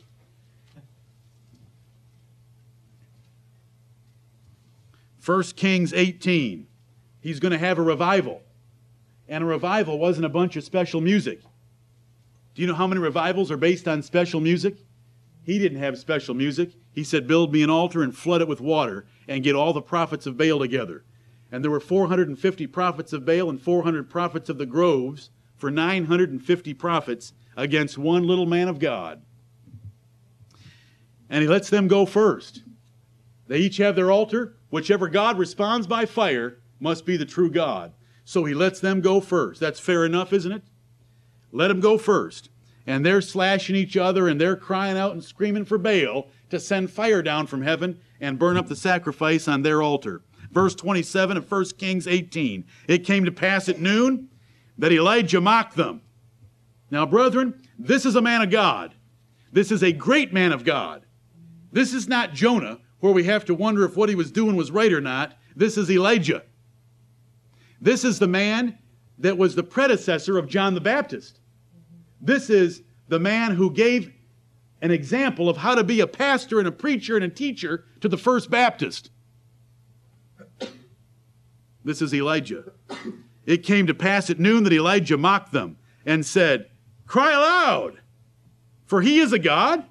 [5.21, 6.67] First Kings 18.
[7.21, 8.43] He's going to have a revival
[9.29, 11.43] and a revival wasn't a bunch of special music.
[12.55, 14.79] Do you know how many revivals are based on special music?
[15.45, 16.73] He didn't have special music.
[16.93, 19.81] He said, Build me an altar and flood it with water and get all the
[19.81, 21.05] prophets of Baal together.
[21.51, 26.75] And there were 450 prophets of Baal and 400 prophets of the groves for 950
[26.75, 29.23] prophets against one little man of God.
[31.31, 32.63] And he lets them go first.
[33.47, 34.57] They each have their altar.
[34.71, 37.93] Whichever God responds by fire must be the true God.
[38.29, 39.59] So he lets them go first.
[39.59, 40.63] That's fair enough, isn't it?
[41.51, 42.51] Let them go first.
[42.87, 46.91] And they're slashing each other and they're crying out and screaming for Baal to send
[46.91, 50.21] fire down from heaven and burn up the sacrifice on their altar.
[50.51, 52.67] Verse 27 of 1 Kings 18.
[52.87, 54.29] It came to pass at noon
[54.77, 56.03] that Elijah mocked them.
[56.91, 58.95] Now, brethren, this is a man of God.
[59.53, 61.07] This is a great man of God.
[61.73, 64.71] This is not Jonah, where we have to wonder if what he was doing was
[64.71, 65.33] right or not.
[65.57, 66.43] This is Elijah.
[67.81, 68.79] This is the man
[69.19, 71.41] that was the predecessor of John the Baptist.
[72.21, 74.13] This is the man who gave
[74.81, 78.09] an example of how to be a pastor and a preacher and a teacher to
[78.09, 79.11] the first Baptist.
[81.85, 82.73] This is Elijah.
[83.47, 86.69] It came to pass at noon that Elijah mocked them and said,
[87.07, 88.01] Cry aloud,
[88.85, 89.85] for he is a God.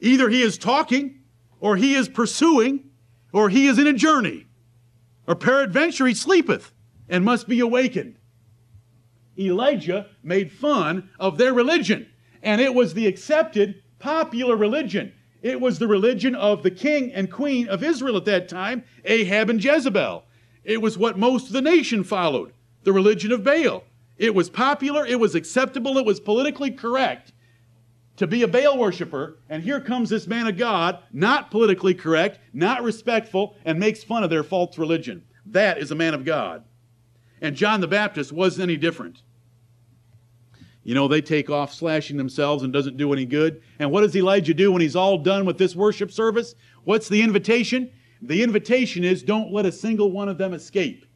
[0.00, 1.20] Either he is talking,
[1.60, 2.90] or he is pursuing,
[3.32, 4.46] or he is in a journey,
[5.26, 6.72] or peradventure he sleepeth
[7.08, 8.16] and must be awakened.
[9.38, 12.08] Elijah made fun of their religion,
[12.42, 15.12] and it was the accepted popular religion.
[15.42, 19.50] It was the religion of the king and queen of Israel at that time, Ahab
[19.50, 20.24] and Jezebel.
[20.62, 22.52] It was what most of the nation followed,
[22.84, 23.84] the religion of Baal.
[24.16, 27.32] It was popular, it was acceptable, it was politically correct
[28.16, 32.38] to be a Baal worshiper, and here comes this man of God, not politically correct,
[32.52, 35.24] not respectful, and makes fun of their false religion.
[35.46, 36.64] That is a man of God.
[37.40, 39.22] And John the Baptist wasn't any different.
[40.84, 43.62] You know, they take off slashing themselves and doesn't do any good.
[43.78, 46.54] And what does Elijah do when he's all done with this worship service?
[46.84, 47.90] What's the invitation?
[48.20, 51.06] The invitation is don't let a single one of them escape.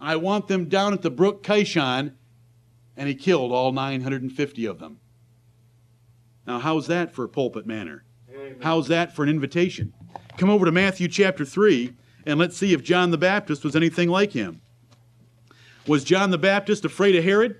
[0.00, 2.14] I want them down at the brook Kishon,
[2.96, 4.98] and he killed all 950 of them.
[6.46, 8.04] Now, how's that for a pulpit manner?
[8.32, 8.56] Amen.
[8.60, 9.92] How's that for an invitation?
[10.36, 11.92] Come over to Matthew chapter 3,
[12.26, 14.60] and let's see if John the Baptist was anything like him.
[15.86, 17.56] Was John the Baptist afraid of Herod?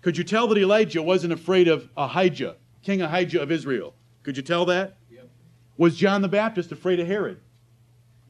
[0.00, 3.94] Could you tell that Elijah wasn't afraid of Ahijah, King Ahijah of Israel?
[4.22, 4.96] Could you tell that?
[5.10, 5.28] Yep.
[5.76, 7.40] Was John the Baptist afraid of Herod?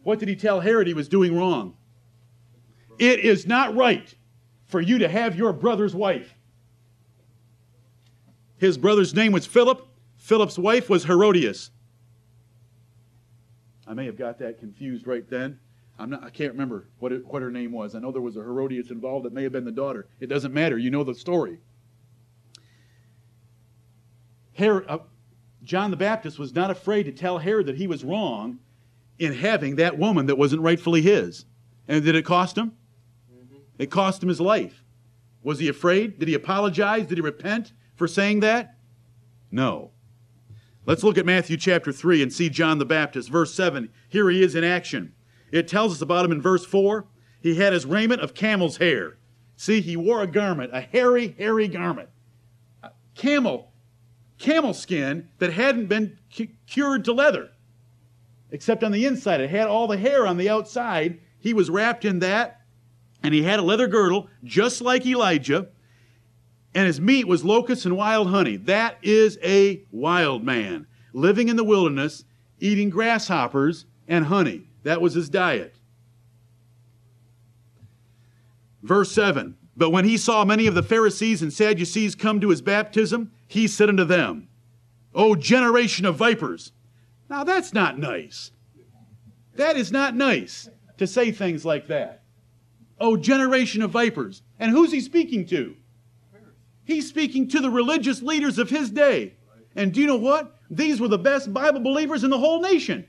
[0.03, 1.77] What did he tell Herod he was doing wrong?
[2.99, 4.15] It is not right
[4.67, 6.35] for you to have your brother's wife.
[8.59, 9.87] His brother's name was Philip.
[10.17, 11.71] Philip's wife was Herodias.
[13.87, 15.59] I may have got that confused right then.
[15.99, 17.95] I'm not, I can't remember what, it, what her name was.
[17.95, 19.27] I know there was a Herodias involved.
[19.27, 20.09] It may have been the daughter.
[20.21, 20.77] It doesn't matter.
[20.77, 21.59] You know the story.
[24.55, 24.99] Herod, uh,
[25.63, 28.59] John the Baptist was not afraid to tell Herod that he was wrong
[29.19, 31.47] in having that woman that wasn't rightfully his.
[31.87, 32.73] And did it cost him?
[33.33, 33.57] Mm-hmm.
[33.79, 34.83] It cost him his life.
[35.43, 36.19] Was he afraid?
[36.19, 37.07] Did he apologize?
[37.07, 38.77] Did he repent for saying that?
[39.51, 39.91] No.
[40.87, 43.31] Let's look at Matthew chapter 3 and see John the Baptist.
[43.31, 43.91] Verse 7.
[44.09, 45.15] Here he is in action.
[45.55, 47.07] It tells us about him in verse 4.
[47.41, 49.19] He had his raiment of camel's hair.
[49.55, 52.09] See, he wore a garment, a hairy, hairy garment.
[53.15, 53.73] Camel,
[54.37, 56.19] camel skin that hadn't been
[56.67, 57.51] cured to leather,
[58.51, 59.41] except on the inside.
[59.41, 61.21] It had all the hair on the outside.
[61.39, 62.63] He was wrapped in that,
[63.23, 65.69] and he had a leather girdle, just like Elijah,
[66.75, 68.57] and his meat was locusts and wild honey.
[68.57, 72.25] That is a wild man, living in the wilderness,
[72.59, 74.67] eating grasshoppers and honey.
[74.85, 75.75] That was his diet.
[78.83, 82.63] Verse 7 But when he saw many of the Pharisees and Sadducees come to his
[82.63, 84.49] baptism, he said unto them,
[85.15, 86.73] O generation of vipers.
[87.29, 88.53] Now that's not nice.
[89.57, 90.69] That is not nice
[90.99, 92.23] to say things like that.
[93.01, 94.43] O generation of vipers.
[94.59, 95.75] And who's he speaking to?
[96.85, 99.35] He's speaking to the religious leaders of his day.
[99.75, 100.59] And do you know what?
[100.71, 103.07] These were the best Bible believers in the whole nation.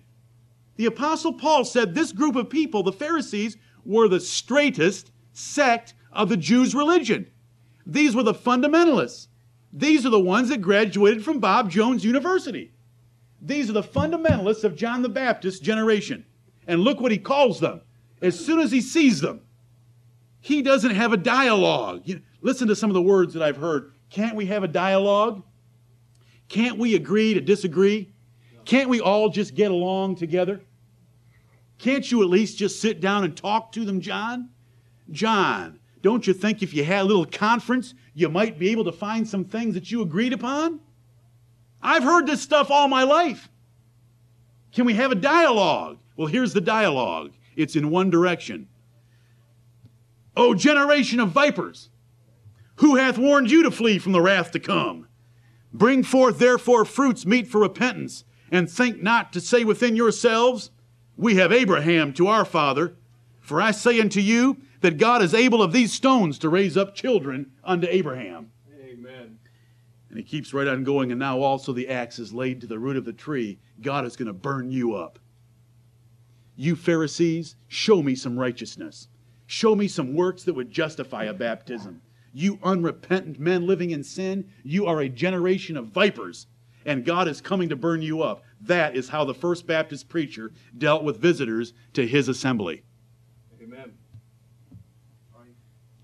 [0.78, 6.30] The Apostle Paul said this group of people, the Pharisees, were the straightest sect of
[6.30, 7.30] the Jews' religion.
[7.86, 9.28] These were the fundamentalists.
[9.72, 12.74] These are the ones that graduated from Bob Jones University.
[13.42, 16.26] These are the fundamentalists of John the Baptist's generation.
[16.68, 17.82] And look what he calls them.
[18.22, 19.42] As soon as he sees them,
[20.40, 22.02] he doesn't have a dialogue.
[22.06, 23.94] You know, listen to some of the words that I've heard.
[24.10, 25.44] Can't we have a dialogue?
[26.48, 28.15] Can't we agree to disagree?
[28.66, 30.60] Can't we all just get along together?
[31.78, 34.50] Can't you at least just sit down and talk to them, John?
[35.12, 38.92] John, don't you think if you had a little conference, you might be able to
[38.92, 40.80] find some things that you agreed upon?
[41.82, 43.50] I've heard this stuff all my life.
[44.72, 46.00] Can we have a dialogue?
[46.18, 48.68] Well, here's the dialogue it's in one direction.
[50.36, 51.90] O generation of vipers,
[52.78, 55.08] who hath warned you to flee from the wrath to come?
[55.72, 60.72] Bring forth therefore fruits meet for repentance and think not to say within yourselves,
[61.18, 62.96] We have Abraham to our father.
[63.40, 66.96] For I say unto you that God is able of these stones to raise up
[66.96, 68.52] children unto Abraham.
[68.84, 69.38] Amen.
[70.10, 72.80] And he keeps right on going, and now also the axe is laid to the
[72.80, 73.60] root of the tree.
[73.82, 75.20] God is going to burn you up.
[76.56, 79.10] You Pharisees, show me some righteousness.
[79.46, 82.02] Show me some works that would justify a baptism.
[82.34, 86.48] You unrepentant men living in sin, you are a generation of vipers
[86.86, 88.44] and God is coming to burn you up.
[88.62, 92.84] That is how the first Baptist preacher dealt with visitors to his assembly.
[93.62, 93.94] Amen.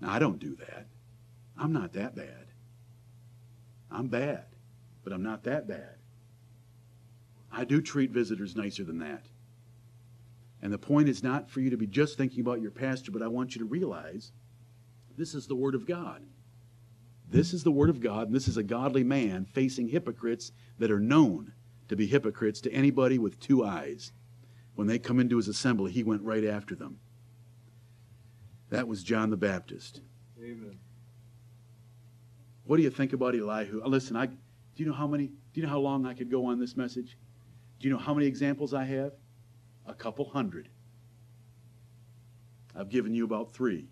[0.00, 0.86] Now, I don't do that.
[1.56, 2.48] I'm not that bad.
[3.90, 4.46] I'm bad,
[5.04, 5.96] but I'm not that bad.
[7.52, 9.26] I do treat visitors nicer than that.
[10.60, 13.22] And the point is not for you to be just thinking about your pastor, but
[13.22, 14.32] I want you to realize
[15.16, 16.22] this is the Word of God.
[17.32, 20.90] This is the Word of God, and this is a godly man facing hypocrites that
[20.90, 21.54] are known
[21.88, 24.12] to be hypocrites to anybody with two eyes.
[24.74, 26.98] When they come into his assembly, he went right after them.
[28.68, 30.02] That was John the Baptist.
[30.38, 30.78] Amen.
[32.64, 33.82] What do you think about Elihu?
[33.82, 34.36] Uh, listen, I, Do
[34.76, 35.28] you know how many?
[35.28, 37.16] Do you know how long I could go on this message?
[37.80, 39.12] Do you know how many examples I have?
[39.86, 40.68] A couple hundred.
[42.74, 43.88] I've given you about three.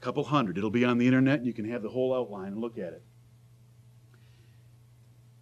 [0.00, 0.56] Couple hundred.
[0.56, 2.92] It'll be on the internet, and you can have the whole outline and look at
[2.92, 3.02] it.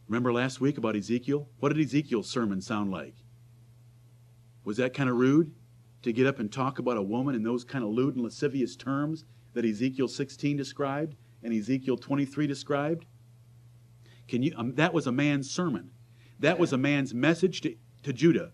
[0.09, 1.49] Remember last week about Ezekiel?
[1.61, 3.15] What did Ezekiel's sermon sound like?
[4.65, 5.53] Was that kind of rude
[6.03, 8.75] to get up and talk about a woman in those kind of lewd and lascivious
[8.75, 13.07] terms that Ezekiel 16 described and Ezekiel 23 described?
[14.27, 15.91] Can you, um, that was a man's sermon.
[16.41, 18.53] That was a man's message to, to Judah.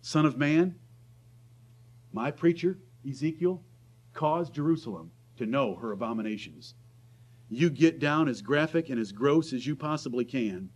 [0.00, 0.76] Son of man,
[2.12, 2.78] my preacher,
[3.08, 3.62] Ezekiel,
[4.12, 6.74] caused Jerusalem to know her abominations.
[7.48, 10.70] You get down as graphic and as gross as you possibly can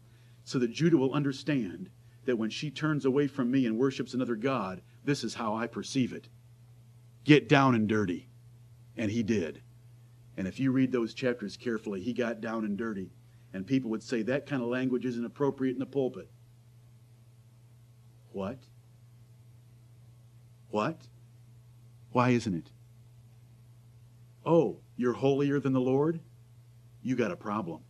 [0.45, 1.91] so that Judah will understand
[2.25, 5.67] that when she turns away from me and worships another God, this is how I
[5.67, 6.29] perceive it.
[7.25, 8.29] Get down and dirty.
[8.97, 9.63] And he did.
[10.37, 13.11] And if you read those chapters carefully, he got down and dirty.
[13.53, 16.31] And people would say that kind of language isn't appropriate in the pulpit.
[18.33, 18.59] What?
[20.71, 21.09] What?
[22.13, 22.71] Why isn't it?
[24.49, 26.21] Oh, you're holier than the Lord?
[27.03, 27.83] You got a problem.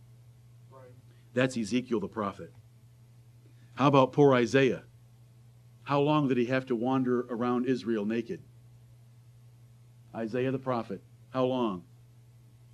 [0.69, 0.91] Right.
[1.33, 2.51] That's Ezekiel the prophet.
[3.75, 4.83] How about poor Isaiah?
[5.83, 8.41] How long did he have to wander around Israel naked?
[10.13, 11.01] Isaiah the prophet.
[11.29, 11.83] How long?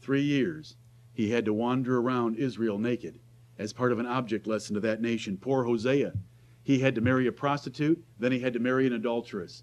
[0.02, 0.78] Three years.
[1.14, 3.20] He had to wander around Israel naked
[3.60, 5.38] as part of an object lesson to that nation.
[5.38, 6.14] Poor Hosea.
[6.64, 9.62] He had to marry a prostitute, then he had to marry an adulteress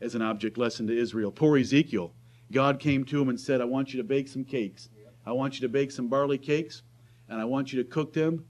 [0.00, 1.32] as an object lesson to Israel.
[1.32, 2.14] Poor Ezekiel.
[2.52, 4.88] God came to him and said, I want you to bake some cakes.
[5.26, 6.82] I want you to bake some barley cakes,
[7.28, 8.44] and I want you to cook them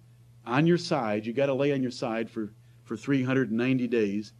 [0.44, 1.24] on your side.
[1.24, 2.52] You got to lay on your side for,
[2.84, 4.32] for 390 days.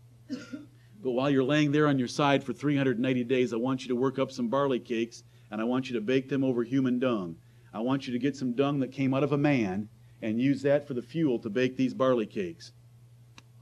[1.03, 3.97] But while you're laying there on your side for 390 days, I want you to
[3.97, 7.37] work up some barley cakes, and I want you to bake them over human dung.
[7.75, 9.89] I want you to get some dung that came out of a man
[10.23, 12.73] and use that for the fuel to bake these barley cakes.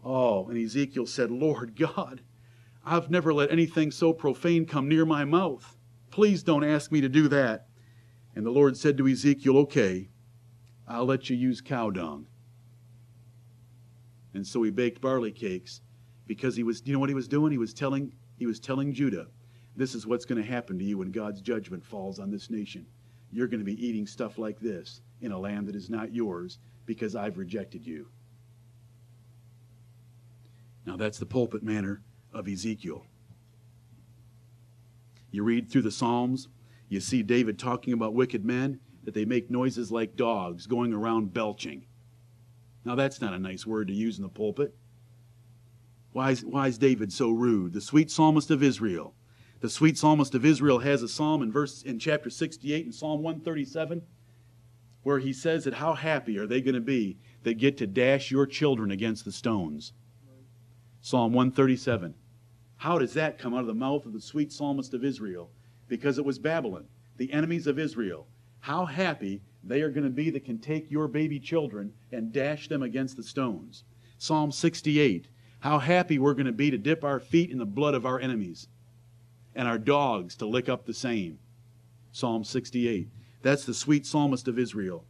[0.04, 2.20] Oh, and Ezekiel said, Lord God,
[2.84, 5.76] I've never let anything so profane come near my mouth.
[6.20, 7.66] Please don't ask me to do that.
[8.36, 10.10] And the Lord said to Ezekiel, Okay,
[10.86, 12.26] I'll let you use cow dung.
[14.34, 15.80] And so he baked barley cakes
[16.26, 17.52] because he was, you know what he was doing?
[17.52, 19.28] He was telling, he was telling Judah,
[19.76, 22.84] this is what's going to happen to you when God's judgment falls on this nation.
[23.32, 26.58] You're going to be eating stuff like this in a land that is not yours
[26.84, 28.08] because I've rejected you.
[30.84, 32.02] Now that's the pulpit manner
[32.34, 33.06] of Ezekiel.
[35.30, 36.48] You read through the Psalms,
[36.88, 41.32] you see David talking about wicked men, that they make noises like dogs going around
[41.32, 41.86] belching.
[42.84, 44.74] Now, that's not a nice word to use in the pulpit.
[46.12, 47.72] Why is, why is David so rude?
[47.72, 49.14] The sweet psalmist of Israel.
[49.60, 53.22] The sweet psalmist of Israel has a psalm in verse in chapter 68 in Psalm
[53.22, 54.02] 137
[55.02, 58.30] where he says that how happy are they going to be that get to dash
[58.30, 59.92] your children against the stones.
[61.00, 62.14] Psalm 137.
[62.80, 65.50] How does that come out of the mouth of the sweet psalmist of Israel?
[65.86, 66.86] Because it was Babylon,
[67.18, 68.26] the enemies of Israel.
[68.60, 72.68] How happy they are going to be that can take your baby children and dash
[72.68, 73.84] them against the stones.
[74.16, 75.28] Psalm 68.
[75.58, 78.18] How happy we're going to be to dip our feet in the blood of our
[78.18, 78.68] enemies
[79.54, 81.38] and our dogs to lick up the same.
[82.12, 83.10] Psalm 68.
[83.42, 85.04] That's the sweet psalmist of Israel.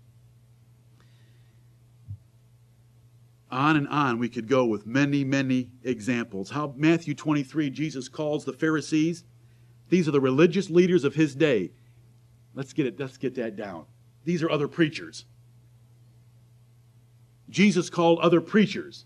[3.51, 6.51] On and on we could go with many, many examples.
[6.51, 9.24] How Matthew 23, Jesus calls the Pharisees.
[9.88, 11.72] These are the religious leaders of his day.
[12.55, 13.86] Let's get it, let's get that down.
[14.24, 15.24] These are other preachers.
[17.48, 19.05] Jesus called other preachers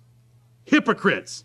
[0.66, 1.44] hypocrites,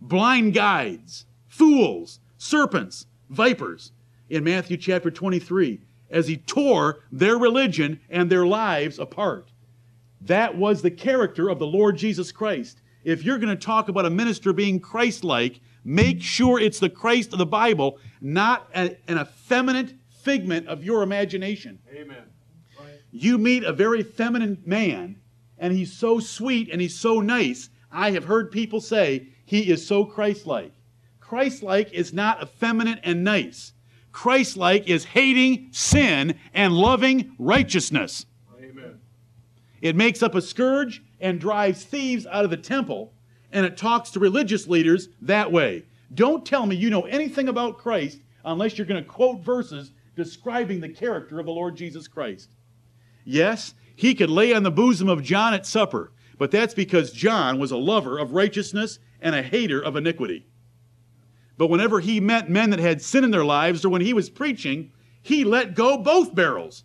[0.00, 3.92] blind guides, fools, serpents, vipers
[4.28, 5.80] in Matthew chapter 23
[6.10, 9.50] as he tore their religion and their lives apart.
[10.22, 12.80] That was the character of the Lord Jesus Christ.
[13.04, 16.90] If you're going to talk about a minister being Christ like, make sure it's the
[16.90, 21.78] Christ of the Bible, not a, an effeminate figment of your imagination.
[21.94, 22.24] Amen.
[23.12, 25.20] You meet a very feminine man,
[25.58, 27.70] and he's so sweet and he's so nice.
[27.90, 30.72] I have heard people say he is so Christ like.
[31.18, 33.72] Christ like is not effeminate and nice.
[34.12, 38.26] Christ like is hating sin and loving righteousness.
[39.80, 43.12] It makes up a scourge and drives thieves out of the temple,
[43.52, 45.84] and it talks to religious leaders that way.
[46.14, 50.80] Don't tell me you know anything about Christ unless you're going to quote verses describing
[50.80, 52.50] the character of the Lord Jesus Christ.
[53.24, 57.58] Yes, he could lay on the bosom of John at supper, but that's because John
[57.58, 60.46] was a lover of righteousness and a hater of iniquity.
[61.58, 64.30] But whenever he met men that had sin in their lives or when he was
[64.30, 66.84] preaching, he let go both barrels.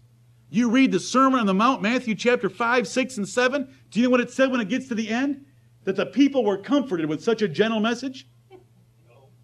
[0.50, 3.68] You read the Sermon on the Mount, Matthew chapter 5, 6, and 7.
[3.90, 5.46] Do you know what it said when it gets to the end?
[5.84, 8.28] That the people were comforted with such a gentle message?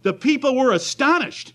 [0.03, 1.53] The people were astonished,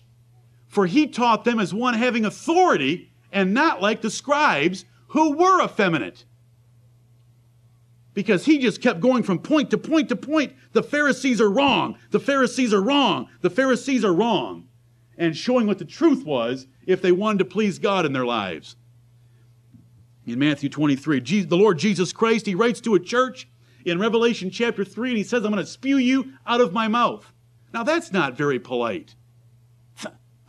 [0.67, 5.63] for he taught them as one having authority and not like the scribes who were
[5.63, 6.25] effeminate.
[8.13, 10.53] Because he just kept going from point to point to point.
[10.71, 11.97] The Pharisees are wrong.
[12.11, 13.27] The Pharisees are wrong.
[13.41, 14.67] The Pharisees are wrong.
[15.17, 18.75] And showing what the truth was if they wanted to please God in their lives.
[20.27, 23.47] In Matthew 23, the Lord Jesus Christ, he writes to a church
[23.85, 26.89] in Revelation chapter 3, and he says, I'm going to spew you out of my
[26.89, 27.31] mouth.
[27.73, 29.15] Now, that's not very polite.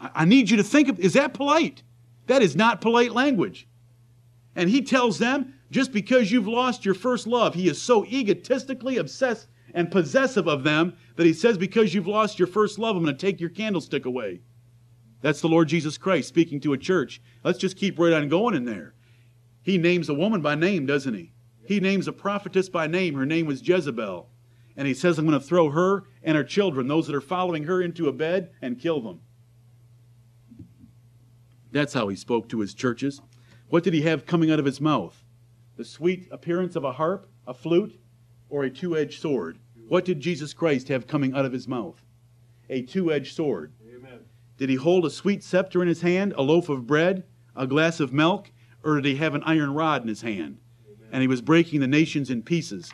[0.00, 1.84] I need you to think of, is that polite?
[2.26, 3.68] That is not polite language.
[4.56, 8.96] And he tells them, just because you've lost your first love, he is so egotistically
[8.96, 13.04] obsessed and possessive of them that he says, because you've lost your first love, I'm
[13.04, 14.40] going to take your candlestick away.
[15.20, 17.20] That's the Lord Jesus Christ speaking to a church.
[17.44, 18.94] Let's just keep right on going in there.
[19.68, 21.30] He names a woman by name, doesn't he?
[21.66, 23.14] He names a prophetess by name.
[23.16, 24.26] Her name was Jezebel.
[24.78, 27.64] And he says, I'm going to throw her and her children, those that are following
[27.64, 29.20] her, into a bed and kill them.
[31.70, 33.20] That's how he spoke to his churches.
[33.68, 35.22] What did he have coming out of his mouth?
[35.76, 38.00] The sweet appearance of a harp, a flute,
[38.48, 39.58] or a two edged sword?
[39.86, 42.02] What did Jesus Christ have coming out of his mouth?
[42.70, 43.74] A two edged sword.
[43.86, 44.20] Amen.
[44.56, 48.00] Did he hold a sweet scepter in his hand, a loaf of bread, a glass
[48.00, 48.50] of milk,
[48.84, 50.58] or did he have an iron rod in his hand?
[51.10, 52.92] And he was breaking the nations in pieces.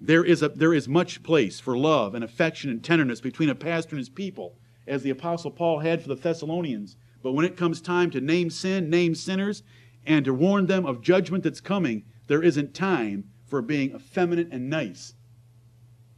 [0.00, 3.54] There is, a, there is much place for love and affection and tenderness between a
[3.54, 4.56] pastor and his people,
[4.86, 6.96] as the Apostle Paul had for the Thessalonians.
[7.22, 9.62] But when it comes time to name sin, name sinners,
[10.06, 14.70] and to warn them of judgment that's coming, there isn't time for being effeminate and
[14.70, 15.14] nice.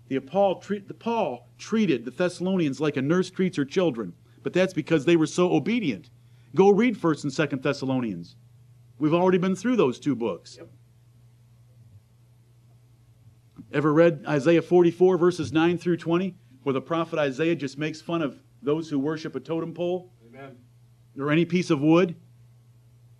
[0.08, 4.52] The Paul, treat, the Paul treated the Thessalonians like a nurse treats her children, but
[4.52, 6.10] that's because they were so obedient.
[6.54, 8.36] Go read 1st and 2nd Thessalonians.
[8.98, 10.56] We've already been through those two books.
[10.58, 10.68] Yep.
[13.72, 16.34] Ever read Isaiah 44, verses 9 through 20,
[16.64, 20.56] where the prophet Isaiah just makes fun of those who worship a totem pole Amen.
[21.16, 22.16] or any piece of wood?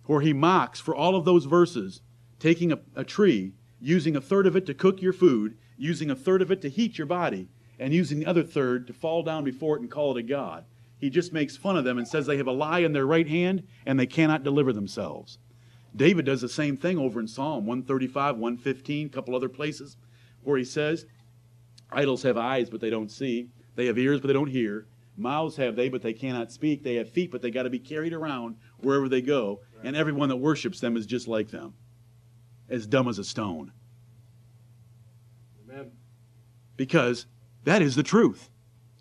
[0.05, 2.01] Where he mocks for all of those verses,
[2.37, 6.15] taking a, a tree, using a third of it to cook your food, using a
[6.15, 7.47] third of it to heat your body,
[7.79, 10.65] and using the other third to fall down before it and call it a God.
[11.01, 13.27] He just makes fun of them and says they have a lie in their right
[13.27, 15.39] hand and they cannot deliver themselves.
[15.95, 19.97] David does the same thing over in Psalm 135, 115, a couple other places
[20.43, 21.07] where he says,
[21.91, 23.49] Idols have eyes, but they don't see.
[23.75, 24.85] They have ears, but they don't hear.
[25.17, 26.83] Mouths have they, but they cannot speak.
[26.83, 29.61] They have feet, but they got to be carried around wherever they go.
[29.83, 31.73] And everyone that worships them is just like them,
[32.69, 33.71] as dumb as a stone.
[35.67, 35.91] Amen.
[36.77, 37.25] Because
[37.63, 38.49] that is the truth.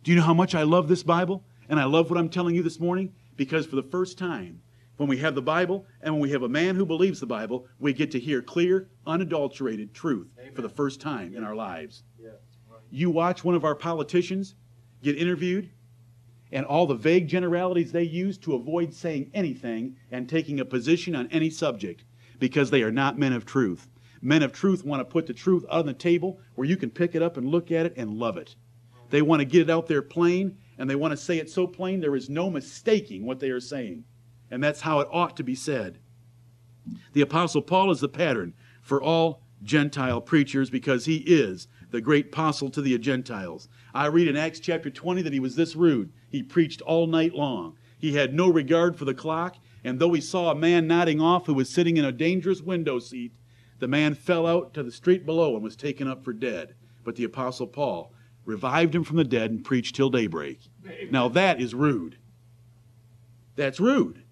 [0.03, 1.45] Do you know how much I love this Bible?
[1.71, 3.15] And I love what I'm telling you this morning?
[3.37, 4.61] Because for the first time,
[4.97, 7.69] when we have the Bible and when we have a man who believes the Bible,
[7.79, 10.53] we get to hear clear, unadulterated truth Amen.
[10.53, 12.03] for the first time in our lives.
[12.19, 12.31] Yeah.
[12.69, 12.81] Right.
[12.91, 14.57] You watch one of our politicians
[15.01, 15.71] get interviewed,
[16.51, 21.15] and all the vague generalities they use to avoid saying anything and taking a position
[21.15, 22.03] on any subject
[22.41, 23.89] because they are not men of truth.
[24.21, 27.15] Men of truth want to put the truth on the table where you can pick
[27.15, 28.57] it up and look at it and love it.
[29.11, 31.69] They want to get it out there plain and they want to say it so
[31.69, 34.03] plain there is no mistaking what they are saying
[34.51, 35.99] and that's how it ought to be said.
[37.13, 42.27] The Apostle Paul is the pattern for all Gentile preachers because he is the great
[42.27, 43.69] apostle to the Gentiles.
[43.95, 46.13] I read in Acts chapter 20 that he was this rude.
[46.29, 47.77] He preached all night long.
[47.99, 51.47] He had no regard for the clock, and though he saw a man nodding off
[51.47, 53.33] who was sitting in a dangerous window seat,
[53.79, 56.75] the man fell out to the street below and was taken up for dead.
[57.05, 58.13] But the Apostle Paul
[58.51, 60.61] revived him from the dead and preached till daybreak.
[61.11, 62.19] Now that is rude.
[63.57, 64.25] That's rude.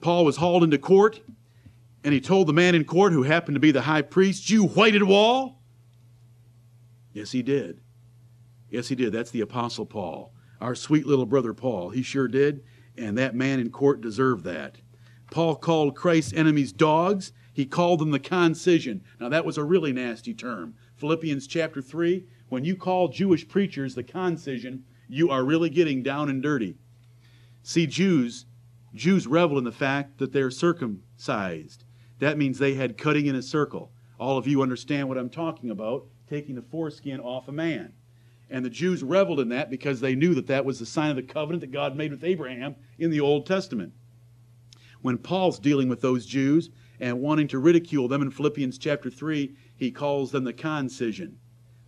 [0.00, 1.20] Paul was hauled into court,
[2.04, 4.66] and he told the man in court, who happened to be the high priest, You
[4.66, 5.62] whited wall?
[7.12, 7.80] Yes, he did.
[8.70, 9.12] Yes, he did.
[9.12, 11.90] That's the Apostle Paul, our sweet little brother Paul.
[11.90, 12.62] He sure did,
[12.96, 14.76] and that man in court deserved that.
[15.30, 17.32] Paul called Christ's enemies dogs.
[17.52, 19.02] He called them the concision.
[19.18, 20.74] Now, that was a really nasty term.
[20.98, 26.28] Philippians chapter 3, when you call Jewish preachers the concision, you are really getting down
[26.28, 26.76] and dirty.
[27.62, 28.46] See, Jews
[28.94, 31.84] Jews revel in the fact that they're circumcised.
[32.18, 33.92] That means they had cutting in a circle.
[34.18, 37.92] All of you understand what I'm talking about, taking the foreskin off a man.
[38.50, 41.16] And the Jews reveled in that because they knew that that was the sign of
[41.16, 43.92] the covenant that God made with Abraham in the Old Testament.
[45.02, 49.54] When Paul's dealing with those Jews and wanting to ridicule them in Philippians chapter 3,
[49.78, 51.38] he calls them the concision,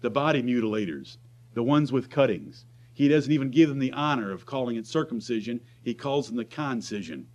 [0.00, 1.18] the body mutilators,
[1.54, 2.64] the ones with cuttings.
[2.94, 5.60] He doesn't even give them the honor of calling it circumcision.
[5.82, 7.26] He calls them the concision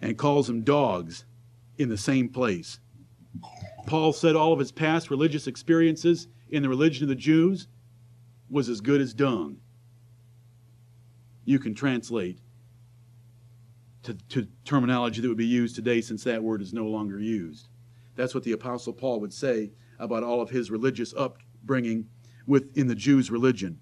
[0.00, 1.24] and calls them dogs
[1.78, 2.78] in the same place.
[3.86, 7.66] Paul said all of his past religious experiences in the religion of the Jews
[8.50, 9.56] was as good as dung.
[11.46, 12.38] You can translate
[14.02, 17.69] to, to, terminology that would be used today since that word is no longer used.
[18.20, 22.06] That's what the Apostle Paul would say about all of his religious upbringing
[22.46, 23.80] within the Jews' religion.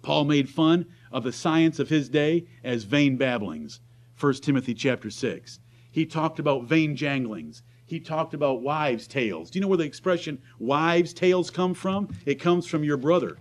[0.00, 3.80] Paul made fun of the science of his day as vain babblings.
[4.18, 5.60] 1 Timothy chapter 6.
[5.90, 7.60] He talked about vain janglings.
[7.84, 9.50] He talked about wives' tales.
[9.50, 12.08] Do you know where the expression wives' tales come from?
[12.24, 13.36] It comes from your brother.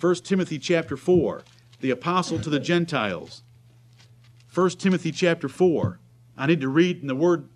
[0.00, 1.42] 1 Timothy chapter 4,
[1.80, 3.44] the apostle to the Gentiles.
[4.52, 6.00] 1 Timothy chapter 4.
[6.36, 7.48] I need to read in the word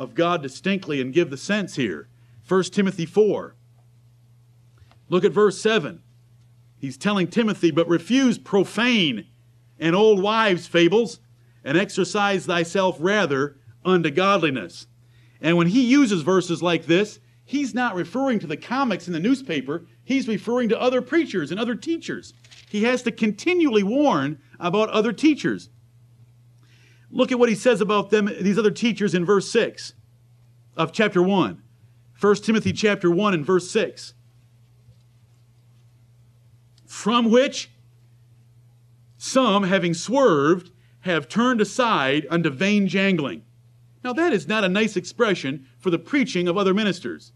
[0.00, 2.08] of God distinctly and give the sense here.
[2.48, 3.54] 1 Timothy 4.
[5.10, 6.02] Look at verse 7.
[6.78, 9.26] He's telling Timothy, but refuse profane
[9.78, 11.20] and old wives' fables,
[11.62, 14.86] and exercise thyself rather unto godliness.
[15.38, 19.20] And when he uses verses like this, he's not referring to the comics in the
[19.20, 22.32] newspaper, he's referring to other preachers and other teachers.
[22.70, 25.68] He has to continually warn about other teachers.
[27.10, 29.94] Look at what he says about them, these other teachers in verse 6
[30.76, 31.62] of chapter 1.
[32.20, 34.14] 1 Timothy chapter 1 and verse 6
[36.90, 37.70] from which
[39.16, 43.42] some, having swerved, have turned aside unto vain jangling.
[44.02, 47.32] Now, that is not a nice expression for the preaching of other ministers.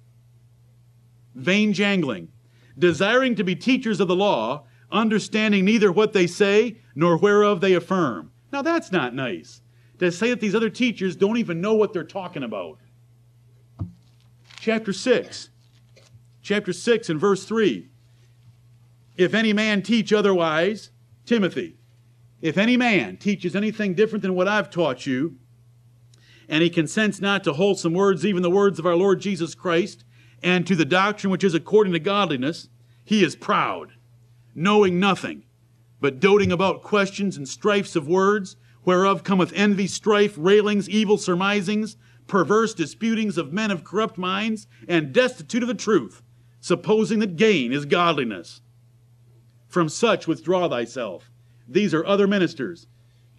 [1.36, 2.28] Vain jangling,
[2.76, 7.74] desiring to be teachers of the law, understanding neither what they say nor whereof they
[7.74, 8.32] affirm.
[8.52, 9.62] Now, that's not nice.
[9.98, 12.78] To say that these other teachers don't even know what they're talking about.
[14.58, 15.50] Chapter 6.
[16.42, 17.88] Chapter 6 and verse 3.
[19.16, 20.90] If any man teach otherwise,
[21.24, 21.76] Timothy,
[22.42, 25.36] if any man teaches anything different than what I've taught you,
[26.48, 30.04] and he consents not to wholesome words, even the words of our Lord Jesus Christ,
[30.42, 32.68] and to the doctrine which is according to godliness,
[33.04, 33.92] he is proud,
[34.54, 35.44] knowing nothing,
[36.00, 41.96] but doting about questions and strifes of words, whereof cometh envy, strife, railings, evil surmisings,
[42.26, 46.22] perverse disputings of men of corrupt minds, and destitute of the truth,
[46.60, 48.60] supposing that gain is godliness.
[49.68, 51.30] From such withdraw thyself.
[51.68, 52.86] These are other ministers.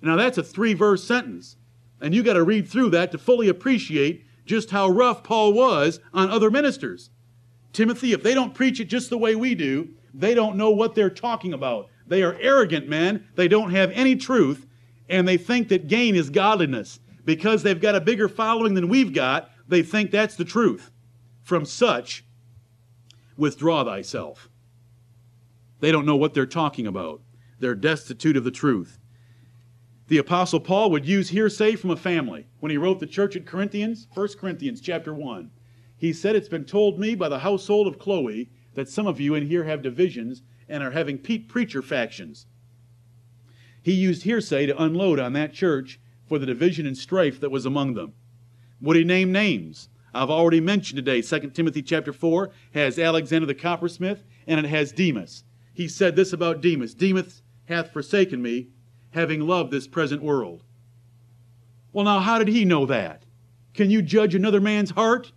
[0.02, 1.58] Now that's a three verse sentence.
[2.02, 6.00] And you got to read through that to fully appreciate just how rough Paul was
[6.14, 7.10] on other ministers.
[7.74, 10.96] Timothy, if they don't preach it just the way we do, they don't know what
[10.96, 11.90] they're talking about.
[12.08, 13.28] They are arrogant men.
[13.36, 14.65] They don't have any truth.
[15.10, 17.00] And they think that gain is godliness.
[17.26, 20.92] Because they've got a bigger following than we've got, they think that's the truth.
[21.42, 22.24] From such,
[23.36, 24.50] withdraw thyself.
[25.80, 27.22] They don't know what they're talking about.
[27.60, 29.00] They're destitute of the truth.
[30.08, 33.48] The apostle Paul would use hearsay from a family when he wrote the church at
[33.48, 35.50] Corinthians, 1 Corinthians chapter 1.
[35.98, 39.34] He said, It's been told me by the household of Chloe that some of you
[39.34, 42.46] in here have divisions and are having preacher factions.
[43.86, 47.66] He used hearsay to unload on that church for the division and strife that was
[47.66, 48.14] among them.
[48.82, 49.90] Would he name names?
[50.14, 54.92] I've already mentioned today, 2 Timothy chapter 4 has Alexander the coppersmith and it has
[54.92, 55.44] Demas
[55.76, 58.70] he said this about Demas Demas hath forsaken me,
[59.12, 60.64] having loved this present world.
[61.92, 63.24] Well, now, how did he know that?
[63.74, 65.34] Can you judge another man's heart?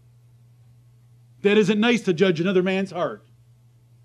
[1.42, 3.24] That isn't nice to judge another man's heart.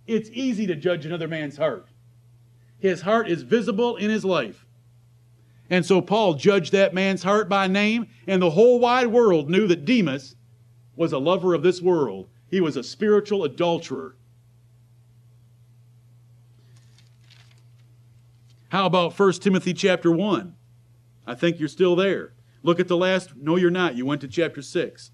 [0.08, 1.88] It's easy to judge another man's heart.
[2.84, 4.66] His heart is visible in his life.
[5.70, 9.68] And so Paul judged that man's heart by name, and the whole wide world knew
[9.68, 10.36] that Demas
[10.98, 12.28] was a lover of this world.
[12.52, 14.18] He was a spiritual adulterer.
[18.68, 20.54] How about 1 Timothy chapter 1?
[21.26, 22.34] I think you're still there.
[22.64, 23.34] Look at the last.
[23.38, 23.96] No, you're not.
[23.96, 25.12] You went to chapter 6.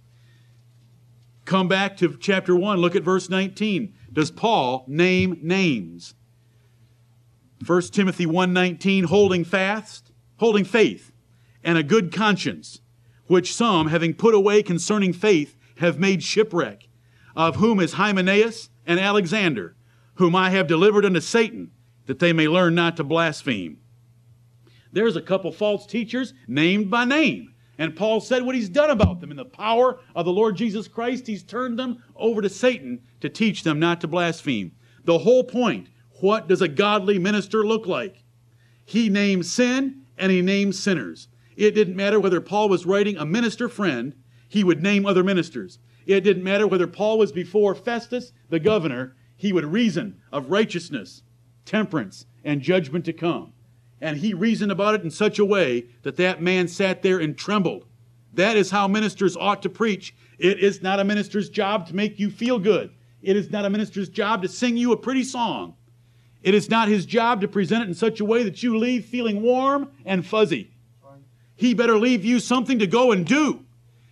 [1.46, 2.80] Come back to chapter 1.
[2.80, 3.94] Look at verse 19.
[4.12, 6.16] Does Paul name names?
[7.66, 11.12] 1 Timothy 1:19 holding fast, holding faith
[11.64, 12.82] and a good conscience,
[13.26, 16.88] which some having put away concerning faith have made shipwreck,
[17.36, 19.76] of whom is Hymenaeus and Alexander,
[20.16, 21.72] whom I have delivered unto Satan
[22.06, 23.78] that they may learn not to blaspheme.
[24.92, 27.54] There's a couple false teachers named by name.
[27.78, 29.32] And Paul said what he's done about them.
[29.32, 33.30] In the power of the Lord Jesus Christ, he's turned them over to Satan to
[33.30, 34.74] teach them not to blaspheme.
[35.06, 35.88] The whole point
[36.22, 38.24] what does a godly minister look like?
[38.86, 41.28] He names sin and he names sinners.
[41.56, 44.16] It didn't matter whether Paul was writing a minister friend,
[44.48, 45.80] he would name other ministers.
[46.06, 51.22] It didn't matter whether Paul was before Festus, the governor, he would reason of righteousness
[51.70, 53.54] temperance, and judgment to come.
[54.02, 57.38] And he reasoned about it in such a way that that man sat there and
[57.38, 57.86] trembled.
[58.34, 60.16] That is how ministers ought to preach.
[60.40, 62.92] It is not a minister's job to make you feel good.
[63.22, 65.76] It is not a minister's job to sing you a pretty song.
[66.42, 69.06] It is not his job to present it in such a way that you leave
[69.06, 70.72] feeling warm and fuzzy.
[71.56, 73.66] He better leave you something to go and do.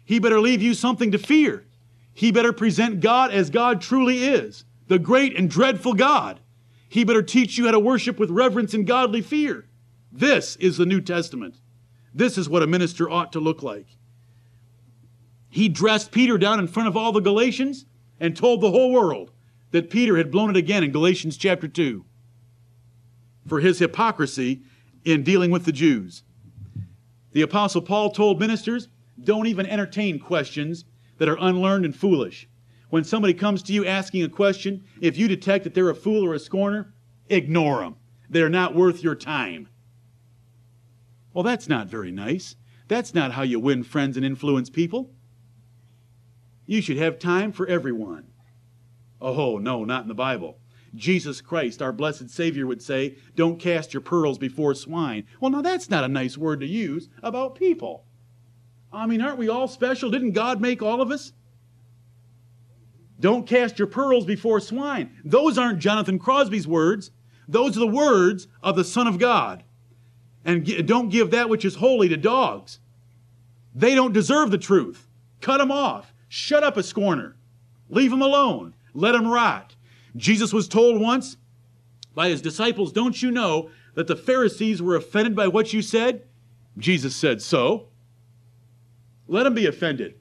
[0.03, 1.65] He better leave you something to fear.
[2.13, 6.41] He better present God as God truly is, the great and dreadful God.
[6.89, 9.67] He better teach you how to worship with reverence and godly fear.
[10.11, 11.61] This is the New Testament.
[12.13, 13.87] This is what a minister ought to look like.
[15.49, 17.85] He dressed Peter down in front of all the Galatians
[18.19, 19.31] and told the whole world
[19.71, 22.03] that Peter had blown it again in Galatians chapter 2
[23.47, 24.61] for his hypocrisy
[25.05, 26.23] in dealing with the Jews.
[27.31, 28.89] The Apostle Paul told ministers,
[29.23, 30.85] don't even entertain questions
[31.17, 32.47] that are unlearned and foolish.
[32.89, 36.23] When somebody comes to you asking a question, if you detect that they're a fool
[36.23, 36.93] or a scorner,
[37.29, 37.95] ignore them.
[38.29, 39.69] They're not worth your time.
[41.33, 42.55] Well, that's not very nice.
[42.87, 45.11] That's not how you win friends and influence people.
[46.65, 48.27] You should have time for everyone.
[49.21, 50.59] Oh, no, not in the Bible.
[50.95, 55.25] Jesus Christ, our blessed Savior, would say, Don't cast your pearls before swine.
[55.39, 58.05] Well, now that's not a nice word to use about people.
[58.91, 60.09] I mean, aren't we all special?
[60.09, 61.33] Didn't God make all of us?
[63.19, 65.11] Don't cast your pearls before swine.
[65.25, 67.11] Those aren't Jonathan Crosby's words.
[67.47, 69.63] Those are the words of the Son of God
[70.47, 72.79] and don't give that which is holy to dogs.
[73.75, 75.05] They don't deserve the truth.
[75.41, 76.13] Cut them off.
[76.29, 77.35] Shut up a scorner.
[77.89, 78.73] Leave them alone.
[78.93, 79.75] Let them rot.
[80.17, 81.37] Jesus was told once
[82.13, 86.27] by his disciples, Don't you know that the Pharisees were offended by what you said?
[86.77, 87.87] Jesus said, So?
[89.27, 90.15] Let them be offended.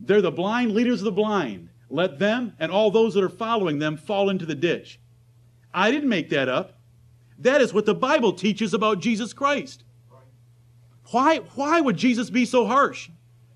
[0.00, 1.68] They're the blind leaders of the blind.
[1.88, 4.98] Let them and all those that are following them fall into the ditch.
[5.74, 6.80] I didn't make that up.
[7.38, 9.84] That is what the Bible teaches about Jesus Christ.
[11.10, 13.10] Why, why would Jesus be so harsh?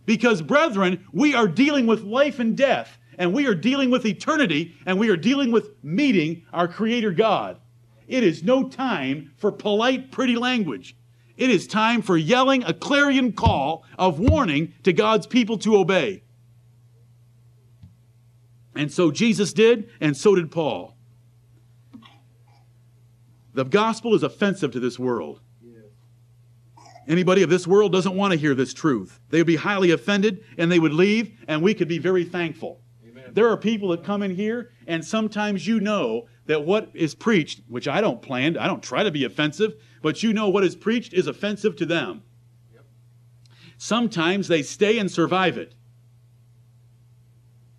[0.05, 4.75] Because, brethren, we are dealing with life and death, and we are dealing with eternity,
[4.85, 7.59] and we are dealing with meeting our Creator God.
[8.09, 10.97] It is no time for polite, pretty language.
[11.37, 16.23] It is time for yelling a clarion call of warning to God's people to obey.
[18.75, 20.97] And so Jesus did, and so did Paul.
[23.55, 25.41] The gospel is offensive to this world.
[27.09, 29.21] Anybody of this world doesn't want to hear this truth.
[29.31, 32.81] They would be highly offended and they would leave, and we could be very thankful.
[33.37, 37.61] There are people that come in here, and sometimes you know that what is preached,
[37.69, 40.75] which I don't plan, I don't try to be offensive, but you know what is
[40.75, 42.23] preached is offensive to them.
[42.73, 42.87] Yep.
[43.77, 45.75] Sometimes they stay and survive it.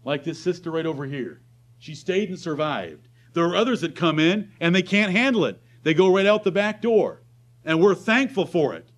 [0.06, 1.42] Like this sister right over here.
[1.80, 3.08] She stayed and survived.
[3.34, 5.60] There are others that come in and they can't handle it.
[5.82, 7.24] They go right out the back door.
[7.66, 8.92] And we're thankful for it.